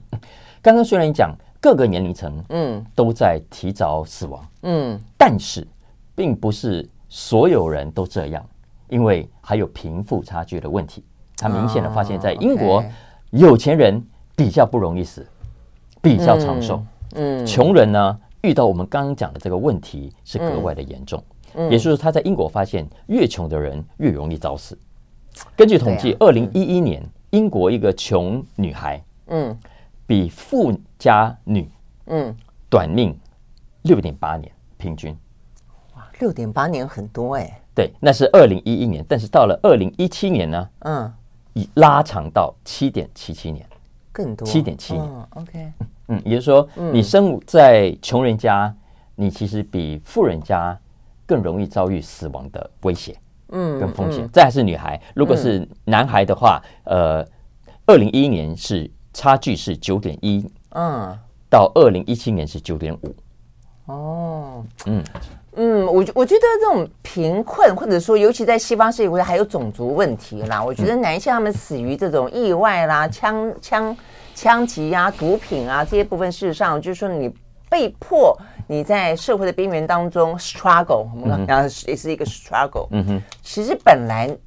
[0.61, 1.33] 刚刚虽然你讲。
[1.65, 5.67] 各个年龄层，嗯，都在提早死亡，嗯，但是
[6.13, 8.45] 并不是所有人都这样，
[8.87, 11.03] 因为还有贫富差距的问题。
[11.35, 12.83] 他明显的发现，在英国，
[13.31, 13.99] 有钱人
[14.35, 15.25] 比较不容易死，
[16.03, 16.83] 比较长寿，
[17.15, 21.19] 嗯，穷人呢，遇到我们刚刚讲的这个问题是格外的严重。
[21.55, 24.77] 也就是说，他在英国发现，越穷的人越容易早死。
[25.55, 29.57] 根据统计，二零一一年，英国一个穷女孩，嗯。
[30.07, 31.67] 比富家女，
[32.05, 32.35] 嗯，
[32.69, 33.17] 短命
[33.81, 35.17] 六点八年平均，
[35.95, 37.61] 哇，六点八年很多哎、欸。
[37.73, 41.11] 对，那是二零一一年，但是到了二零一七年呢，嗯，
[41.53, 43.67] 已拉长到七点七七年，
[44.11, 45.03] 更多七点七年。
[45.03, 45.73] 哦、OK，
[46.09, 48.71] 嗯，也就是说，你生在穷人家，
[49.15, 50.77] 你其实比富人家
[51.25, 53.17] 更容易遭遇死亡的威胁，
[53.49, 54.23] 嗯，跟风险。
[54.23, 57.27] 嗯、再还是女孩，如果是男孩的话，嗯、呃，
[57.87, 58.89] 二零一一年是。
[59.15, 61.17] 差距是九点一，嗯，
[61.49, 63.15] 到二零一七年是九点五，
[63.85, 65.01] 哦，嗯
[65.53, 70.61] 嗯，我我觉得这种贫困，或者说尤其在西方世界国家，还有种族问题啦。
[70.61, 73.97] 我觉得男性他们死于这种意外啦、枪枪
[74.35, 77.33] 枪击啊、毒品啊这些部分，事实上就是说你
[77.69, 82.89] 被迫你在社会的边缘当中 struggle，我们刚刚也是一个 struggle。
[82.91, 84.37] 嗯哼，其实本来。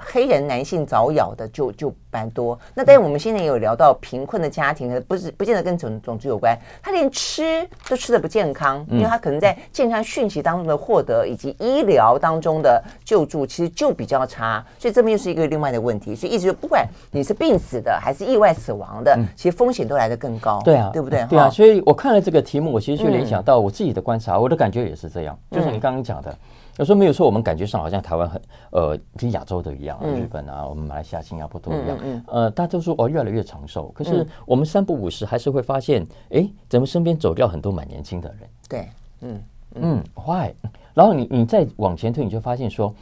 [0.00, 21.26] 黑人男性早咬的就就蛮多，那但是我们现在也有聊到贫困的家庭，不是不见得跟种种族有关，他连吃都吃的不健康，因为他可能在健康讯息当中的获得以及医疗当中的救助其实就比较差，所以这边又是一个另外的问题，所以一直就不管你是病死的还是意外死亡的，其实风险都来得更高，对啊，对不对？
[21.28, 26.32] 对啊，所以我看了这个题目，我其实就联想到我自己的观察，我的感觉也是这样，就是你刚刚讲的。
[26.78, 33.88] 有时候没有说，我们感觉上好像台湾很呃，跟亚洲的一样，日本啊，我们马来西亚、新加坡都一样，嗯，呃，大家都说哦，越来越长寿。
[33.94, 38.48] 可是我们三不五十还是会发现，哎，怎么身边走掉很多蛮年轻的人？
[38.68, 38.88] 对，
[39.20, 39.42] 嗯
[39.74, 40.52] 嗯，why？
[40.94, 42.94] 然后你你再往前推，你就发现说。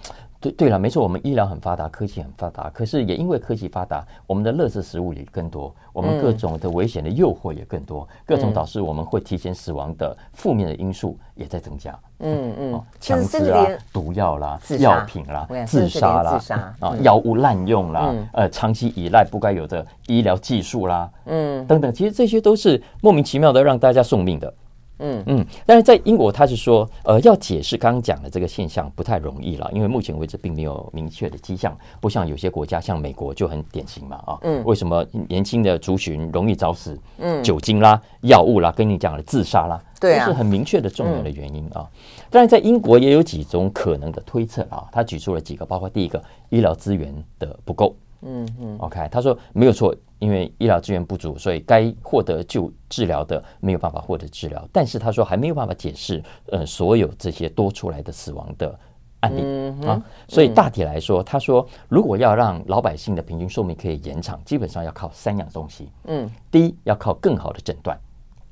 [0.50, 11.98] 对对了，没错，我们医疗很发达，科技很发达，可是也因为科技发达，我们的乐色食物也更多，我们各种的危险的诱惑也更多，嗯、各种导致我们会提前死亡的负面的因素也在增加。
[12.20, 16.40] 嗯嗯，枪支啊，毒药啦，药品啦，自杀啦，
[16.80, 24.52] 啊，药物滥用啦，嗯、呃，长期依赖不该有的医疗技术啦，嗯，等等，其实这些都是莫名其妙的让大家送命的。
[24.98, 36.98] 嗯嗯，但是在英国，他是说，呃，要解释刚刚讲的这个现象不太容易了，因为目前为止并没有明确的迹象，不像有些国家，像美国就很典型嘛，啊，嗯，为什么年轻的族群容易早死？
[37.18, 41.86] 嗯，酒精啦、药物啦，跟你讲的自杀啦，对，都是很明确的重要的原因啊。
[42.30, 47.94] 但是，在英国也有几种可能的推测啊，他举出了几个，包括第一个，医疗资源的不够。
[48.22, 54.66] 嗯嗯，OK，他说没有错，因为医疗资源不足，所以该获得就治疗的没有办法获得治疗。
[54.72, 58.78] 但是他说还没有办法解释，呃，所有这些多出来的死亡的
[59.20, 60.02] 案例、嗯、啊。
[60.28, 65.88] 所以大体来说，他说如果要让老百姓的平均寿命可以延长，基本上要靠三样东西。
[66.04, 67.98] 嗯，第一要靠更好的诊断，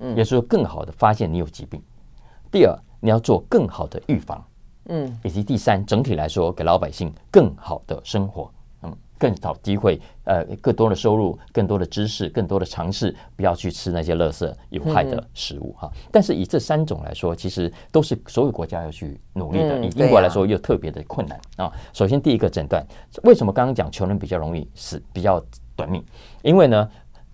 [0.01, 1.83] 嗯，也就是说更好的发现你有疾病。
[2.53, 4.45] 第二，你要做更好的预防，
[4.87, 8.51] 嗯，以及第三，整体来说给老百姓更好的生活。
[9.19, 15.91] 更找机会，呃，更多的收入，更多的知识，更多的尝试，不要去吃那些垃圾有害的食物哈。
[16.11, 19.79] 但是以这三种来说，其实都是所有国家要去努力的。
[19.85, 21.73] 以英国来说，又特别的困难啊。
[21.93, 22.85] 首先，第一个诊断，
[23.23, 25.43] 为什么刚刚讲穷人比较容易死，比较
[25.77, 26.05] 短命？
[26.43, 26.89] 因为呢，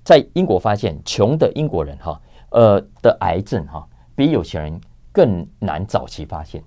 [0.05, 4.81] 在英国发现，穷的英国人哈，呃的癌症哈，比有钱人
[5.13, 6.63] 更难早期发现。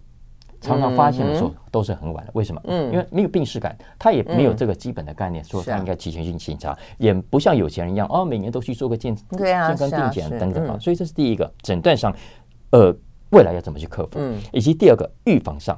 [0.63, 2.62] 常常发现的时候都是很晚的，为什么？
[2.63, 10.78] 嗯，因为没有病史感，他也没有这个基本的概念，说他应该提前去检查，也不像有钱人一样哦，每年都去做个健健康定检等等啊。
[10.80, 12.15] 所以这是第一个诊断上，
[12.71, 12.95] 呃，
[13.32, 14.12] 未来要怎么去克服？
[14.15, 15.78] 嗯，以及第二个预防上，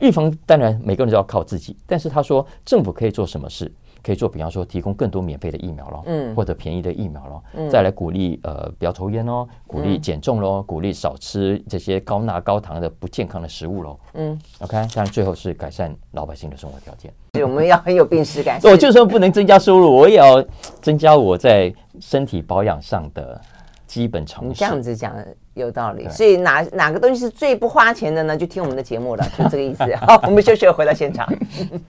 [0.00, 3.70] 预防当然每个人都要靠自己，但是他说政府可以做什么事？
[4.02, 17.12] 可以做，比方说提供更多免费的疫苗咯，嗯，或者便宜的疫苗咯，嗯，再来鼓励呃不要抽烟哦，鼓励减重喽，鼓励少吃这些高钠高糖的不健康的食物喽，嗯，OK，当然最后是改善老百姓的生活条件，
[17.42, 20.44] 我们要很有病识感，我就算不能增加收入，我也要
[20.80, 23.40] 增加我在身体保养上的
[23.86, 24.48] 基本常识。
[24.48, 25.14] 你这样子讲
[25.54, 28.36] 有道理，所以哪哪个东西是最不花钱的呢？
[28.36, 29.84] 就听我们的节目了，就这个意思。
[29.96, 31.28] 好，我们休息了，回到现场。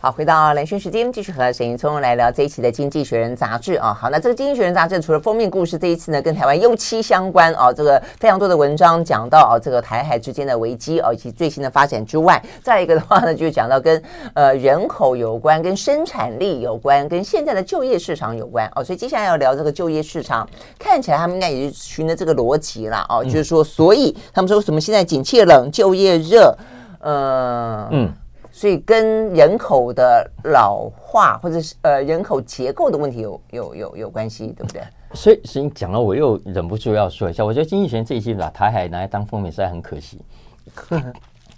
[0.00, 3.92] 好，回到蓝轩时间，继续和沈云聪来聊这一期的《经济学人》杂志啊。
[3.92, 14.00] 好，那这个《经济学人》杂志除了封面故事，这一次呢跟台湾忧戚相关啊，这个非常多的文章讲到啊，这个台海之间的危机啊以及最新的发展之外，再一个的话呢，就讲到跟
[14.34, 18.84] 呃人口有关、跟生产力有关、跟现在的就业市场有关哦。
[18.84, 26.56] 所以接下来要聊这个就业市场，看起来他们应该也是循着这个逻辑了哦，就是说，所以他们说什么现在景气冷，就业热，
[27.00, 28.12] 呃、嗯。
[28.58, 34.82] 所以跟人口的老化或者是呃人口结构的问题有有有有关系，对不对？
[35.14, 40.20] 所以，所以讲了，我又忍不住要说一下，我觉得经济学这一期把台海拿来当封面实在很可惜。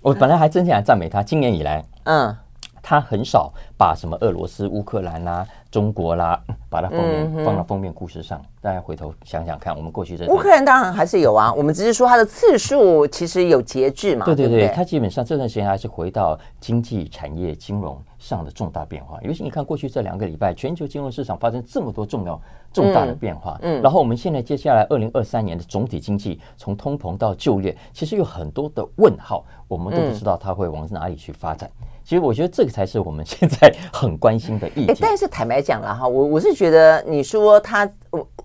[0.03, 2.37] 我本来还真想赞美他，今年以来，嗯。
[2.83, 8.41] 他很少把什么俄罗斯、乌克兰啦、中国啦，把它封面放到封面故事上。
[8.63, 14.27] 大家回头想想看，我们过去这乌克兰当然还是有啊，我们只是说它的次数其实有节制嘛。
[14.27, 19.19] 对对对，它基本上这段时间还是回到经济产业、金融上的重大变化。
[19.23, 22.39] 尤其你看过去这两个礼拜，全球金融市场发生这么多重要、
[22.71, 23.59] 重大的变化。
[23.63, 31.71] 嗯，然后我们现在接下来二零二三年的总体经济，从通膨到就业，其实有很多的问号，我们都不知道它会往哪里去发展。
[32.11, 34.97] 其实我觉得这个才是我们现在很关心的议题。
[35.01, 37.89] 但是坦白讲了哈，我我是觉得你说他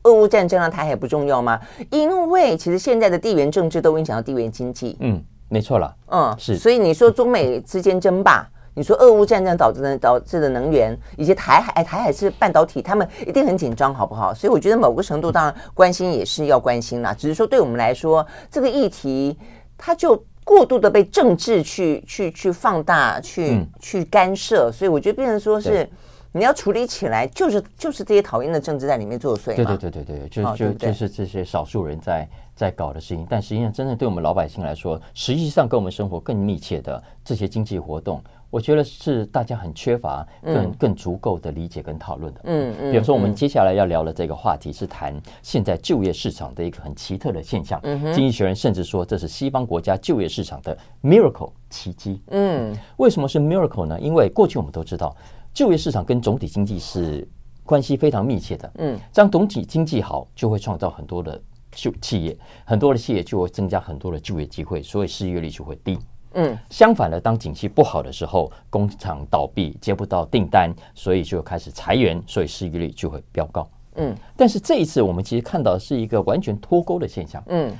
[0.04, 1.60] 俄乌战争让台海不重要吗？
[1.90, 4.96] 因为其实现在的地缘政治都影响到地缘经济。
[5.00, 5.96] 嗯，没错了。
[6.12, 6.58] 嗯，是。
[6.58, 14.32] 所以你说中美之间争霸，你说俄乌战争导致的导致的能源，以及台海，台海是半导体，他们一定很紧张，好不好？
[14.32, 19.36] 所以我觉得某个程度当然关心也是要关心啦，只是说对我们来说，这个议题
[19.76, 20.24] 它就。
[20.46, 25.90] 过度的被政治去去去放大，去、嗯、去干涉，所以我觉得变成说是
[26.32, 29.56] 你要处理起来，就是就是这些讨厌的政治在里面作祟。
[29.56, 38.24] 对对对对对，就、哦、就就是这些少数人在在搞的事情，但实际上真正对我们老百姓来说，实际上跟我们生活更密切的这些经济活动。
[38.56, 42.40] 我觉得是大家很缺乏更更足够的理解跟讨论的。
[42.46, 42.92] 嗯嗯。
[42.94, 47.78] 比如说，我们接下来要聊的这个话题是谈现在就业市场的一个很奇特的现象。
[47.84, 48.14] 嗯。
[48.14, 52.22] 经济学人甚至说，这是西方国家就业市场的 miracle 奇迹。
[52.28, 52.74] 嗯。
[52.96, 54.00] 为什么是 miracle 呢？
[54.00, 55.14] 因为过去我们都知道，
[55.54, 57.28] 就业市场跟总体经济是
[57.66, 58.72] 关系非常密切的。
[58.78, 58.98] 嗯。
[59.12, 61.38] 这样总体经济好，就会创造很多的
[61.74, 66.00] 就企业，很多的企业就会增加很多的就业机会，所以失业率就会低。
[66.36, 73.68] 嗯，相反的，当景气不好的时候，工厂倒闭，接不到订单，所以就开始裁员，所以失业率就会飙高。
[73.96, 77.42] 嗯，但是这一次我们其实看到的是一个完全脱钩的现象。
[77.48, 77.74] 嗯，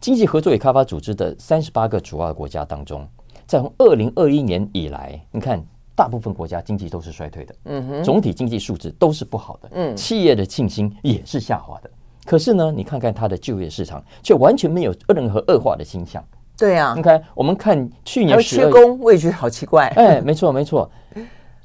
[0.00, 3.06] 经济合作与开发组织的三十八个主要国家当中，
[3.46, 5.60] 在从二零二一年以来，你看
[5.96, 7.54] 大部分国家经济都是衰退的。
[7.64, 9.68] 嗯哼，总体经济数字都是不好的。
[9.72, 11.90] 嗯，企业的信心也是下滑的。
[12.24, 16.24] 可是呢，你看看它的就业市场，却完全没有任何恶化的现象。
[16.62, 19.88] 对啊，你看，我们看去年缺工，我也觉得好奇怪。
[19.96, 20.88] 哎，没错没错，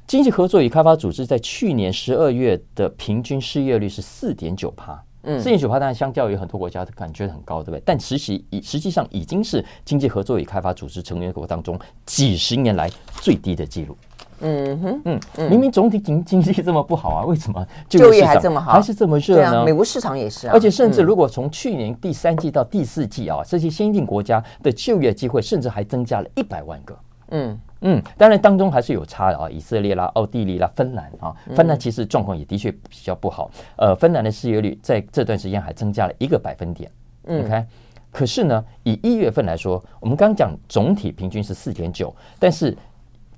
[0.08, 7.82] 经济合作与开发组织在去年十二月的平均失业率是四点九帕，嗯，四点九帕，当然相较于很多国家的感觉很高，对不对？
[7.86, 13.96] 但实际已实际上已经是经济合作与开发组织成员国当中几十年来最低的记录。
[14.40, 19.64] 嗯哼，嗯，明明总体经经济这么不好啊，为什么就业还这么好，还是这么热呢？
[19.64, 20.52] 美国市场也是啊。
[20.54, 26.96] 而且甚至如果从去年第三季到第四季啊，这些先进国家的就业机会甚至还增加了一百万个。
[27.30, 33.50] 嗯嗯，当然当中还是有差的啊，以色列啦、奥地利啦、芬兰啊，芬兰其实状况也的确比较不好。
[33.76, 36.90] 呃，芬兰的失业率在这段时间还增加了一个百分点。
[37.26, 37.64] 嗯，OK，
[38.10, 42.76] 可是呢，以一月份来说，我们刚刚讲总体平均是四点九，但是。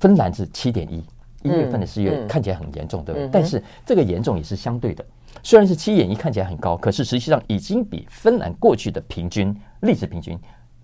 [0.01, 1.05] 芬兰是七点一，
[1.43, 3.29] 一月份的失业看起来很严重，对不对？
[3.31, 5.05] 但是这个严重也是相对的，
[5.43, 10.39] 虽然是七点一看起来很高，可是实际上已经比芬兰过去的平均历史平均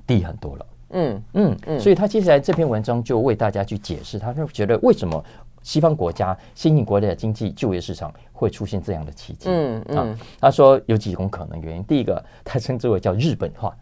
[0.07, 0.67] 低很多了。
[0.91, 5.25] 嗯嗯嗯，所以他接下来这篇文章就为大家去解释，他是觉得为什么
[5.63, 9.49] 西方国家、新兴国家的经济就业市场会出现这样的奇迹。
[9.51, 13.77] 嗯嗯，他说有几种可能原因，第一个他称之为叫日本化，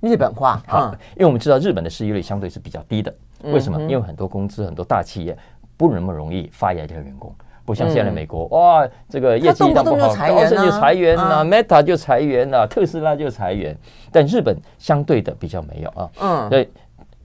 [0.00, 3.12] 日本化好，因为我们知道日本的失业率相对是比较低的。
[3.44, 3.80] 为什么？
[3.82, 5.36] 因为很多公司、很多大企业
[5.76, 13.76] 不那么容易 fire 掉员工，不像现在美国，哇，这个业绩一旦不好，高盛就裁员啊，Meta 就裁员啊，特斯拉就裁员。
[14.10, 16.10] 但日本相对的比较没有啊。
[16.20, 16.70] 嗯，对。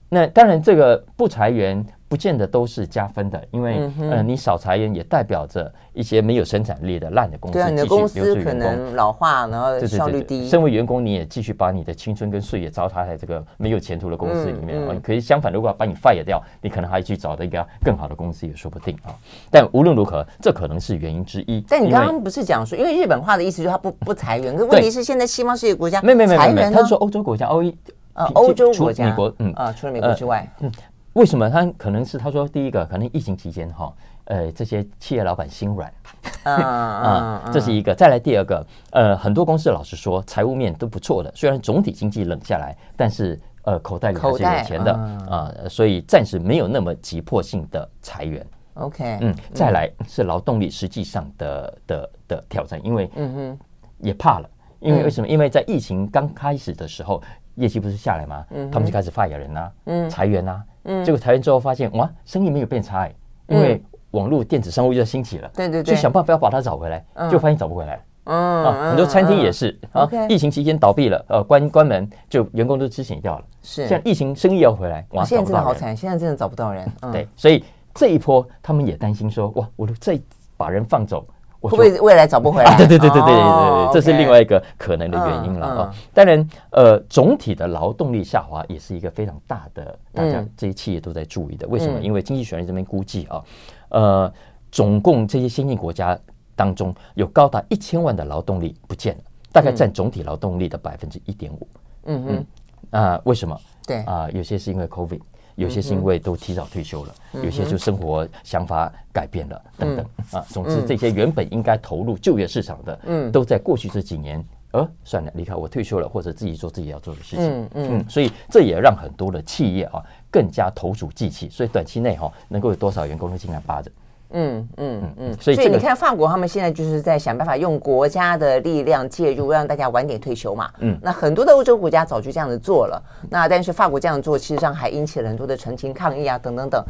[0.08, 1.84] 那当然，这个不裁员。
[2.08, 10.48] 不见得都是加分的，因为呃，你少裁员也代表着一些没有生产力的烂的公司，对，你的公司可能老化，然后效率低。
[10.48, 14.94] 身为员工，你也继续把你的青春跟岁月糟蹋在这个没有前途的公司里面啊。
[15.02, 19.12] 可以相反，如果把你 fire 掉，你可能还去找到一个更好的公司也说不定啊。
[19.50, 21.62] 但无论如何，这可能是原因之一。
[21.68, 27.76] 但你刚刚不是讲说，因为日本话的意思就是他不不裁员，可是问题是现在西方世界国家没没没没没，他是说欧洲国家，欧一
[28.14, 30.72] 呃欧洲国家，美国嗯啊，除了美国之外，嗯。
[31.18, 33.92] 为什么他可能是他说第一个可能疫情期间哈，
[34.26, 35.92] 呃这些企业老板心软
[36.44, 37.92] 啊，这是一个。
[37.92, 44.92] 再来第二个，呃很多公司老实说财务面都不错的，虽然总体经济冷下来，但是呃口袋里还是有钱的
[45.28, 48.46] 啊，所以暂时没有那么急迫性的裁员。
[48.74, 53.58] OK，嗯，再来是劳动力实际上的的的挑战，因为嗯哼
[53.98, 55.26] 也怕了，因为为什么？
[55.26, 57.20] 因为在疫情刚开始的时候，
[57.56, 58.46] 业绩不是下来吗？
[58.70, 60.62] 他们就开始 fire 人呐，嗯，裁员呐。
[60.88, 63.14] 嗯，结果裁员之后发现，哇，生意没有变差，欸，
[63.46, 63.80] 因为
[64.12, 77.62] 网络电子商务又兴起了，对对对，就想办法要把它找回来，就发现找不回来，嗯啊，很多餐厅也是啊，疫情期间倒闭了，呃，关关门，就员工都支遣掉了，是，现在疫情生意要回来，哇，现在真的好惨，现在真的找不到人，对，所以
[77.94, 80.18] 这一波他们也担心说，哇，我再
[80.56, 81.26] 把人放走。
[81.60, 82.76] 会不会未来找不回来？
[82.76, 85.94] 对对对对对对对，这是另外一个可能的原因了啊。
[86.14, 91.66] 当然，呃，总体的劳动力下滑也是一个非常大的，大家这些企业都在注意的。
[91.68, 91.98] 为什么？
[92.00, 93.42] 因为经济学人这边估计啊，
[93.88, 94.32] 呃，
[94.70, 96.18] 总共这些先进国家
[96.54, 101.66] 当中有高达一千万的劳动力不见了，大概占总体劳动力的百分之一点五。
[102.04, 102.46] 嗯嗯，
[102.90, 103.58] 啊，为什么？
[103.86, 105.20] 对啊，有些是因为 COVID。
[105.58, 110.46] 有些是因为都提早退休了，嗯、有些就生活想法改变了，嗯、等等啊。
[110.48, 118.08] 总之，这些原本应该投入就业市场的，嗯，都在过去这几年，呃，算了，离开我退休了，或者自己做自己要做的事情，嗯嗯，嗯。
[118.08, 120.00] 所以这也让很多的企业啊
[120.30, 123.90] 更加投鼠忌器，所以短期内哈、啊、能够有多少员工都尽量扒着。
[124.30, 130.70] 嗯嗯嗯，所以所以你看，法国他们现在就是在想办法用国家的力量介入，让大家晚点退休嘛。
[130.80, 136.84] 嗯，那很多的欧洲国家早就这样子做了，那但是法国这样做，其实上还引起了很多的陈情抗议啊，等等等。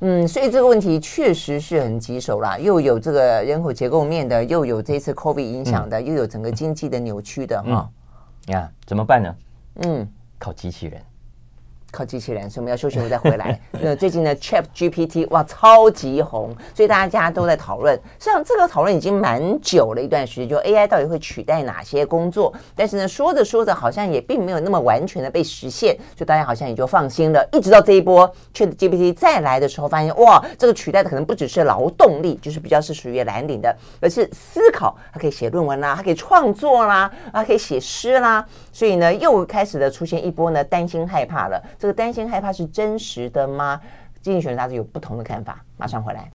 [0.00, 7.88] 嗯，所以这个问题确实是很棘手啦，又有这个人口结构面的，又有这次 COVID 影响的，又有整个经济的扭曲的哈。
[8.46, 9.34] 你看怎么办呢？
[9.82, 11.00] 嗯，靠机器人。
[11.90, 13.58] 靠机器人，所以我们要休息，我再回来。
[13.80, 17.94] 那最近呢，Chat GPT 哇，超级红，所以大家都在讨论。
[18.18, 22.52] 实际上，这个讨论已经蛮久了一段时间，就 AI 到底会取代哪些工作？
[22.74, 27.46] 但是呢，说着说着，好像也并没有那么完全的被实现，就大家好像也就放心了。
[27.52, 38.44] 一直到这一波 Chat GPT 再来的时候，发现哇，这个取代的可能不只是劳动力，就是比较是属于蓝领的，而是思考，它可以写论文啦，它可以创作啦，它，可以写诗啦。
[38.72, 41.60] 所以呢，又开始的出现一波呢，担心害怕了。
[41.80, 43.80] 这个担心害怕是真实的吗？
[44.20, 45.64] 经济学人杂志有不同的看法。
[45.78, 46.28] 马上回来。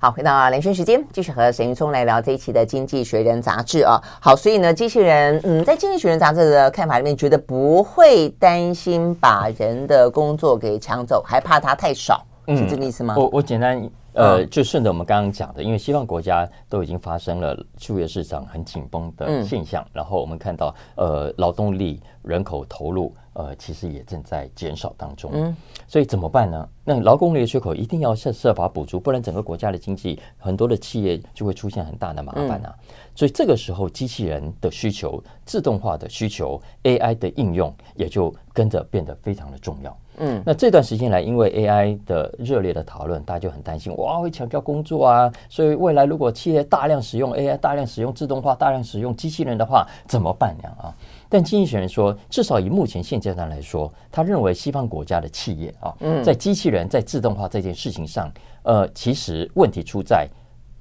[0.00, 4.02] 好，回到连线时间，继续和沈云聪来聊这一期的《经济学人》杂志啊。
[4.20, 13.14] 好，所以呢，机器人，嗯，在《经济学人》杂志的看法里面，觉得不会担心把人的工作给抢走，还怕它太少，是这个意思吗？
[13.16, 13.88] 我我简单。
[14.14, 25.30] 呃，就顺着我们刚刚讲的，因为西方国家都已经发生了就业市场很紧绷的现象，嗯、然后我们看到，呃，劳动力人口投入，呃，其实也正在减少当中。
[25.32, 25.56] 嗯，
[25.86, 26.68] 所以怎么办呢？
[26.84, 32.74] 那劳动力的缺口一定要设设法补足，不然整个国家的经济，很多的企业就会出现很大的麻烦啊。
[32.80, 39.96] 嗯、所以这个时候，机器人的需求、自动化的需求、AI 的应用，也就跟着变得非常的重要。
[40.24, 45.32] 嗯，那这段时间来，因为 AI 的热烈的讨论，大家就很担心，哇，会抢掉工作啊！
[45.48, 50.72] 所以未来如果企业大量使用 AI、大量使用自动化、大量使用机器人的话，怎么办呀？
[50.80, 50.94] 啊！
[51.28, 55.92] 但经济学人说，至少以目前现阶段来说，他认为西方国家的企业啊，
[56.22, 58.30] 在机器人在自动化这件事情上，
[58.62, 60.28] 呃，其实问题出在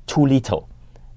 [0.05, 0.63] too little，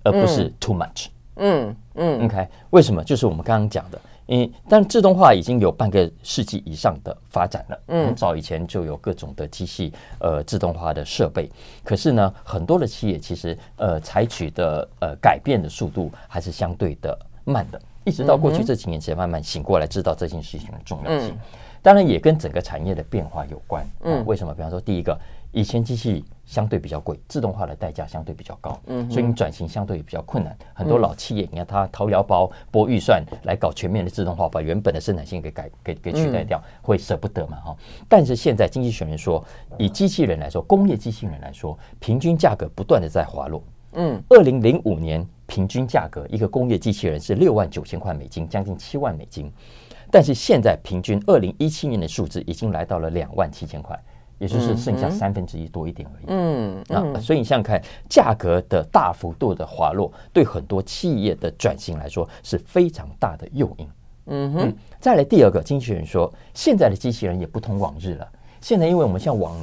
[0.02, 1.08] 而不是 too much。
[1.36, 3.04] 嗯嗯，OK，为什么？
[3.04, 4.00] 就是我们刚刚讲的。
[4.28, 7.80] 嗯，但自动化已经有半个世纪以上的发展了。
[7.88, 11.50] 嗯，很早以前就有各种的机器呃自动化的设备，
[11.84, 21.36] 可是呢，很多的企业其实呃采取的呃改变的速度还是相对的慢的，一直到过去这几年才慢慢醒过来，知道这件事情的重要性。
[21.82, 23.86] 当然也跟整个产业的变化有关。
[24.04, 24.54] 嗯，为什么？
[24.54, 25.14] 比方说，第一个，
[25.54, 26.22] 以前机器。
[26.46, 30.54] 相对比较贵，自动化的代价相对比较高，嗯，所以你转型相对也比较困难。
[30.74, 37.76] 很多老企业，你看他掏腰包拨预算来搞全面的自动化，把原本的生产线给改给给取代掉，会舍不得嘛哈。
[38.10, 39.42] 但是现在经济学人说，
[39.78, 43.64] 以机器人来说，工业机器人来说，平均价格不断的在滑落。
[43.94, 49.50] 嗯，二零零五年平均价格一个工业机器人是六万九千块美金，将近七万美金，
[50.10, 53.98] 但是现在平均二零一七年的数字已经来到了两万七千块。
[54.44, 56.24] 也就是剩下三分之一多一点而已。
[56.28, 63.88] 嗯，那所以你想想看，价格的大幅度的滑落，对很多企业的转型来说是非常大的诱因。
[64.26, 64.76] 嗯哼。
[65.00, 68.28] 再来第二个，经纪人说，现在的机器人也不同往日了。
[68.60, 69.56] 现在因为我们像网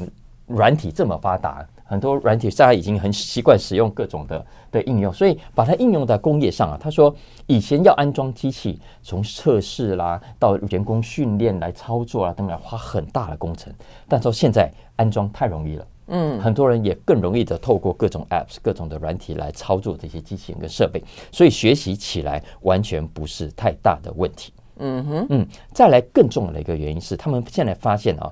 [0.47, 1.63] 软体这么发达。
[1.91, 6.77] 很多软体大家已经很习惯使用各种的的应用，所以把它应用在工业上啊。
[6.81, 7.13] 他说，
[7.47, 13.73] 以前要安装机器，从测试啦到员工训练来操作啊等等，花很大的工程。
[14.07, 24.53] 但说现在安装太容易了，嗯，很多人也更容易的透过各种 apps、各种的软体来操作这些机器人跟设备，所以学习起来完全不是太大的问题。
[24.77, 28.31] 嗯哼，嗯，再来更重要的一个原因是，他们现在发现啊。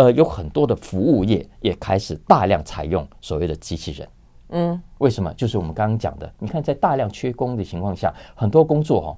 [0.00, 4.08] 呃，有很多的服务业也开始大量采用所谓的机器人。
[4.48, 5.30] 嗯，为什么？
[5.34, 9.16] 就是我们刚刚讲的，你看，在大量缺工的情况下，很多工作哈，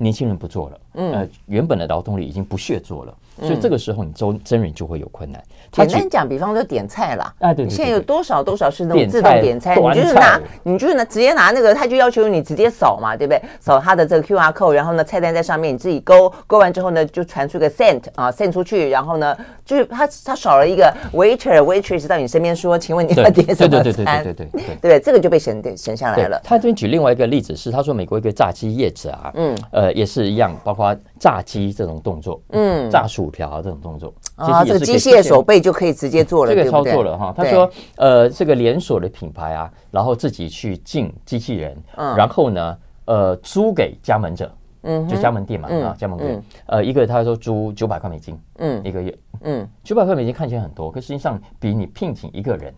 [0.00, 5.38] 年轻人不做了，呃，原本的劳动力已经不屑做了，所以这个时候你招真人就会有困难。
[5.70, 13.42] 简单讲，比方说点菜啦，啊，对，现在有多少多少是能自动点菜，你就是拿，你就是拿直接拿那个，他就要求你直接扫嘛，对不对？
[13.60, 19.36] 扫他的这个 QR code，然后呢，菜单在上面，你自己勾勾完之后呢，就传出个 sent 啊，，sent 出去，然后呢，
[19.66, 23.68] 就是他他少了一个 waiter waitress 到你身边说，请问你要点什么？
[23.68, 26.40] 对对对对对对对，对，这个就被省省下来了。
[26.42, 29.89] 他这边举另外一个例子是，他说美国一个炸鸡业者啊，嗯，呃。
[29.92, 34.12] 也是一样，包括炸鸡这种动作，嗯，炸薯条这种动作。
[34.36, 37.34] 啊，这个机械手背就可以直接做了，这个操作了哈。
[37.36, 44.50] 他说，呃，这个连锁的品牌啊，然后自己去进机器人，然后呢，呃，租给加盟者，
[44.82, 52.74] 嗯，就加盟店嘛，啊，加盟店，呃，一个他说租九百块美金，嗯，一个月，嗯，九百块美金看起来很多，可实际上比你聘请一个人，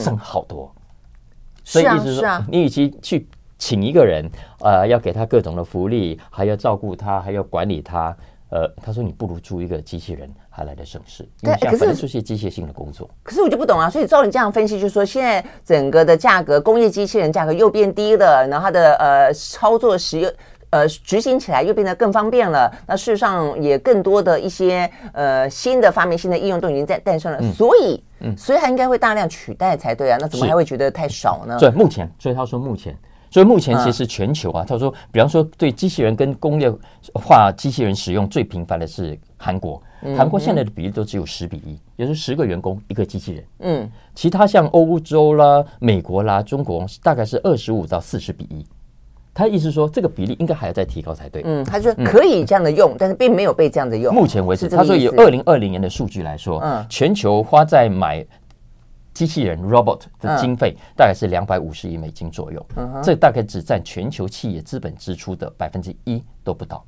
[0.00, 0.72] 省好多。
[1.64, 3.28] 所以意思是说，你与其去
[3.60, 8.16] 请一个人，呃，要给他各种的福利，还要照顾他，还要管理他，
[8.48, 13.08] 呃，他说你不如租一个机器人还来得省事，因为可是做些机械性的工作。
[13.22, 20.32] 可是我就不懂啊，所以照你这样分析，就是说现在整个的价格，工业机器人价格又变低了，然后它的呃操作使用。
[20.72, 22.72] 呃，执行起来又变得更方便了。
[22.86, 27.38] 那事实上也更多的一些呃新的发明、新的应用都已经在诞生了。
[27.40, 30.16] 嗯、所以，嗯，所以它应该会大量取代才对啊。
[30.20, 31.56] 那怎么还会觉得太少呢？
[31.58, 32.96] 对，目前，所以他说目前，
[33.30, 36.70] 所以目前其实全球啊，嗯、他说，比方说对机器人跟工业
[37.14, 39.80] 化机器人使用最频繁的是韩国。
[40.16, 43.44] 韩国现在的比例都只有十比一，也就是十个员工一个机器人。
[43.58, 48.64] 嗯，其他像欧洲啦、美国啦、中国大概是二十五到四十比一。
[49.34, 51.42] 他意思说，这个比例应该还要再提高才对。
[51.44, 54.12] 嗯，他说可以这样的用，嗯、但是并没有被这样的用。
[54.14, 58.26] 目前为止，他说以二零二零年的数据来说，嗯，全球花在买
[59.12, 62.66] 机器人 robot 的经费大概是两百五十亿美金左右。
[62.76, 66.84] 嗯，这大概只占全球企业资本支出的百分之一都不到。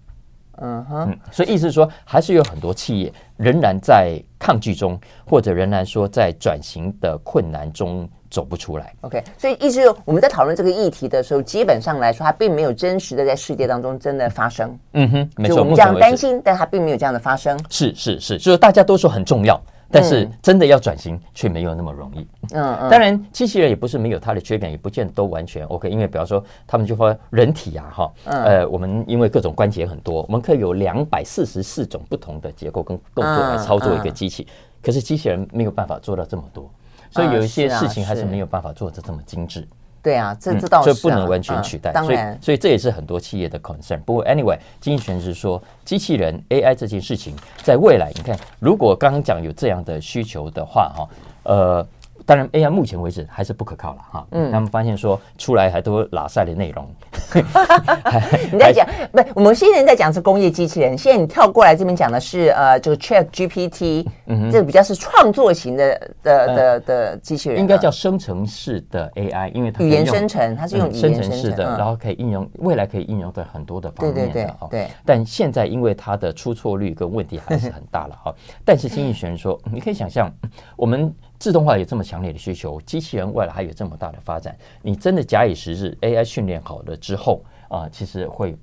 [0.59, 8.09] 嗯哼，嗯，所以意思是说，还是有很多企业仍然在抗拒中，或者仍然说在转型的困难中。
[8.33, 8.95] 走不出来。
[9.03, 14.75] OK，所以意思是我们在讨论这个议题的时候，基本上来说，它并没有真实的在世界当中真的发生。
[14.95, 15.57] 嗯哼，没错。
[15.57, 17.61] 就我们这样担心，但它并没有这样的发生。
[17.69, 19.61] 是是是，就是大家都说很重要，
[19.93, 22.27] 但是真的要转型却没有那么容易。
[22.53, 22.91] 嗯嗯。
[22.91, 25.89] 当然，机器人也不是没有它的缺点，也不见得都完全 OK。
[25.91, 34.47] 因为比方说，他们就说人体啊，哈，呃，我们因为各种关节很多，我们可以有两百四十四种不同的结构跟动作来操作一个机器，
[34.83, 36.69] 可是机器人没有办法做到这么多。
[37.11, 39.69] 所以有一些事情还是没有办法做得这么精致。
[40.03, 41.93] 对啊，这这倒是，所以不能完全取代。
[41.93, 44.01] 当然，所以这也是很多企业的 concern。
[44.01, 51.09] 不过 anyway，经济学是说，机器人 AI 这件事情，在未来，你看，如果刚刚讲有这样的需求的话，哈，
[51.45, 51.87] 呃。
[52.25, 54.27] 当然，AI 目前为止还是不可靠了哈。
[54.31, 56.89] 嗯，他们发现说出来还都拉赛的内容。
[58.53, 59.23] 你在讲不？
[59.35, 74.15] 我们现在在讲是工业机器人，现在你跳过来这边讲的是呃，这个 Chat GPT，嗯，这个比较是创作型的的的的机器人，应该叫生成式的 AI，因为它语言生成，它是用语言生成式的，然后可以应用，未来可以应用在很多的方面。
[74.15, 74.89] 对对对对。
[75.05, 78.35] 但现在因为它的出错率跟问题还是很大了哈。
[78.65, 80.31] 但是经济学人说，你可以想象
[80.77, 81.13] 我们。
[81.43, 88.57] 自动化有这么强烈的需求，机器人未来还有这么大的发展，你真的假以时日，AI 训练好了之后啊，其实会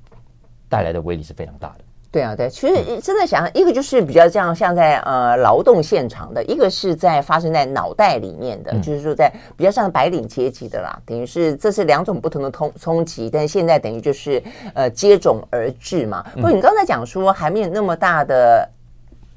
[0.70, 1.80] 带来的威力是非常大的。
[2.10, 14.42] 对啊，对，其实真的想，一个就是比较这样，像在呃劳动现场的，一个是在发生在脑袋里面的，嗯、就是说在比较像白领阶级的啦，等于是这是两种不同的冲冲击，但是现在等于就是
[14.74, 16.26] 呃接踵而至嘛。
[16.34, 18.70] 不过你刚才讲说还没有那么大的。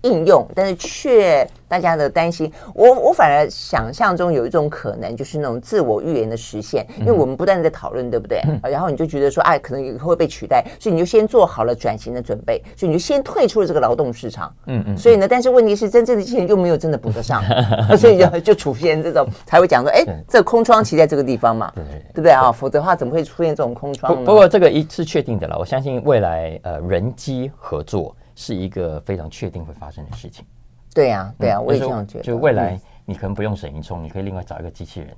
[0.02, 8.42] 应用，但是却大家的担心，我我反而想象中有一种可能，就是那种自我预言的实现，因为我们不断的在讨论，对不对？
[8.62, 14.54] 然后你就觉得说，哎，可能会被取代，所以你就先做好了转型的准备，所以你就先退出了这个劳动市场。
[14.66, 14.96] 嗯嗯。
[14.96, 17.42] 所以呢，但是问题是，真正的机器人又没有真的补得上，
[17.96, 21.72] 所以就就出现这种才会讲说，哎，这个空窗期在这个地方嘛，
[22.12, 22.50] 对不对啊？
[22.52, 24.24] 否则的话，怎么会出现这种空窗？
[24.24, 28.14] 不过这个一是确定的了，我相信未来呃人机合作。
[28.34, 30.44] 是一个非常确定会发生的事情。
[30.94, 32.24] 对呀，对呀，我也这样觉得。
[32.24, 35.08] 就未来你可能不用沈云聪，你可以另外找一个机器人。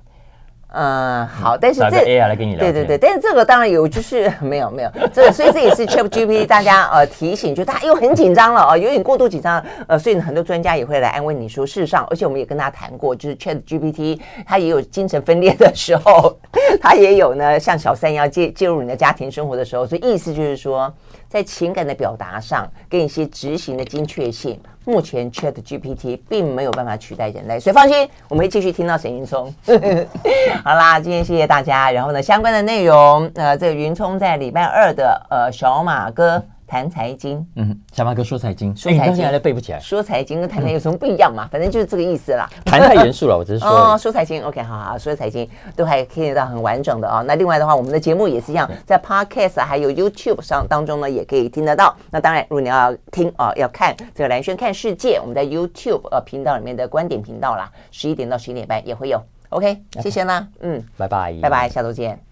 [0.77, 2.59] 嗯，好，但是这 AI 来跟你聊。
[2.59, 9.63] 对对对，但是这个当然有，就是 没有没有这个，所以这也是 ChatGPT 大家呃提醒，就大家又很紧张了啊，有点过度紧张。
[9.87, 16.35] 呃，所以很多专家也会来安慰你说，事实上，而且我们也跟他谈过，就是 ChatGPT 它也有精神分裂的时候，
[16.81, 20.93] 它也有呢像小三一样介介入你的家庭生活的时候，所以意思就是说。
[21.35, 29.53] 在情感的表达上，跟一些执行的精确性，目前 Chat GPT 并没有办法取代人类，所以放心，我们会继续听到沈云聪。
[30.63, 31.91] 好啦，今天谢谢大家。
[31.91, 36.41] 然后呢，相关的内容，呃，这个云聪在礼拜二的呃小马哥。
[36.67, 39.79] 谈财经，嗯，小马哥说财经，说财经还是背不起来。
[39.79, 41.47] 说财经跟谈谈有什么不一样嘛？
[41.51, 42.49] 反正就是这个意思啦。
[42.65, 43.69] 谈太严肃了，我只是说。
[43.69, 47.21] 哦，说财经，OK，好好，说财经都还可得到很完整的啊。
[47.27, 51.95] 那另外的话，我们的节目也是一样，在 Podcast 还有 YouTube 上当中呢，也可以听得到。
[52.11, 59.21] 那当然，如果你要听啊，要看这个兰萱看世界，我们在 YouTube 呃频道里面的观点频道啦，十一点到十一点半也会有。
[59.49, 62.19] OK，谢谢啦，嗯，拜拜，拜拜，下周见。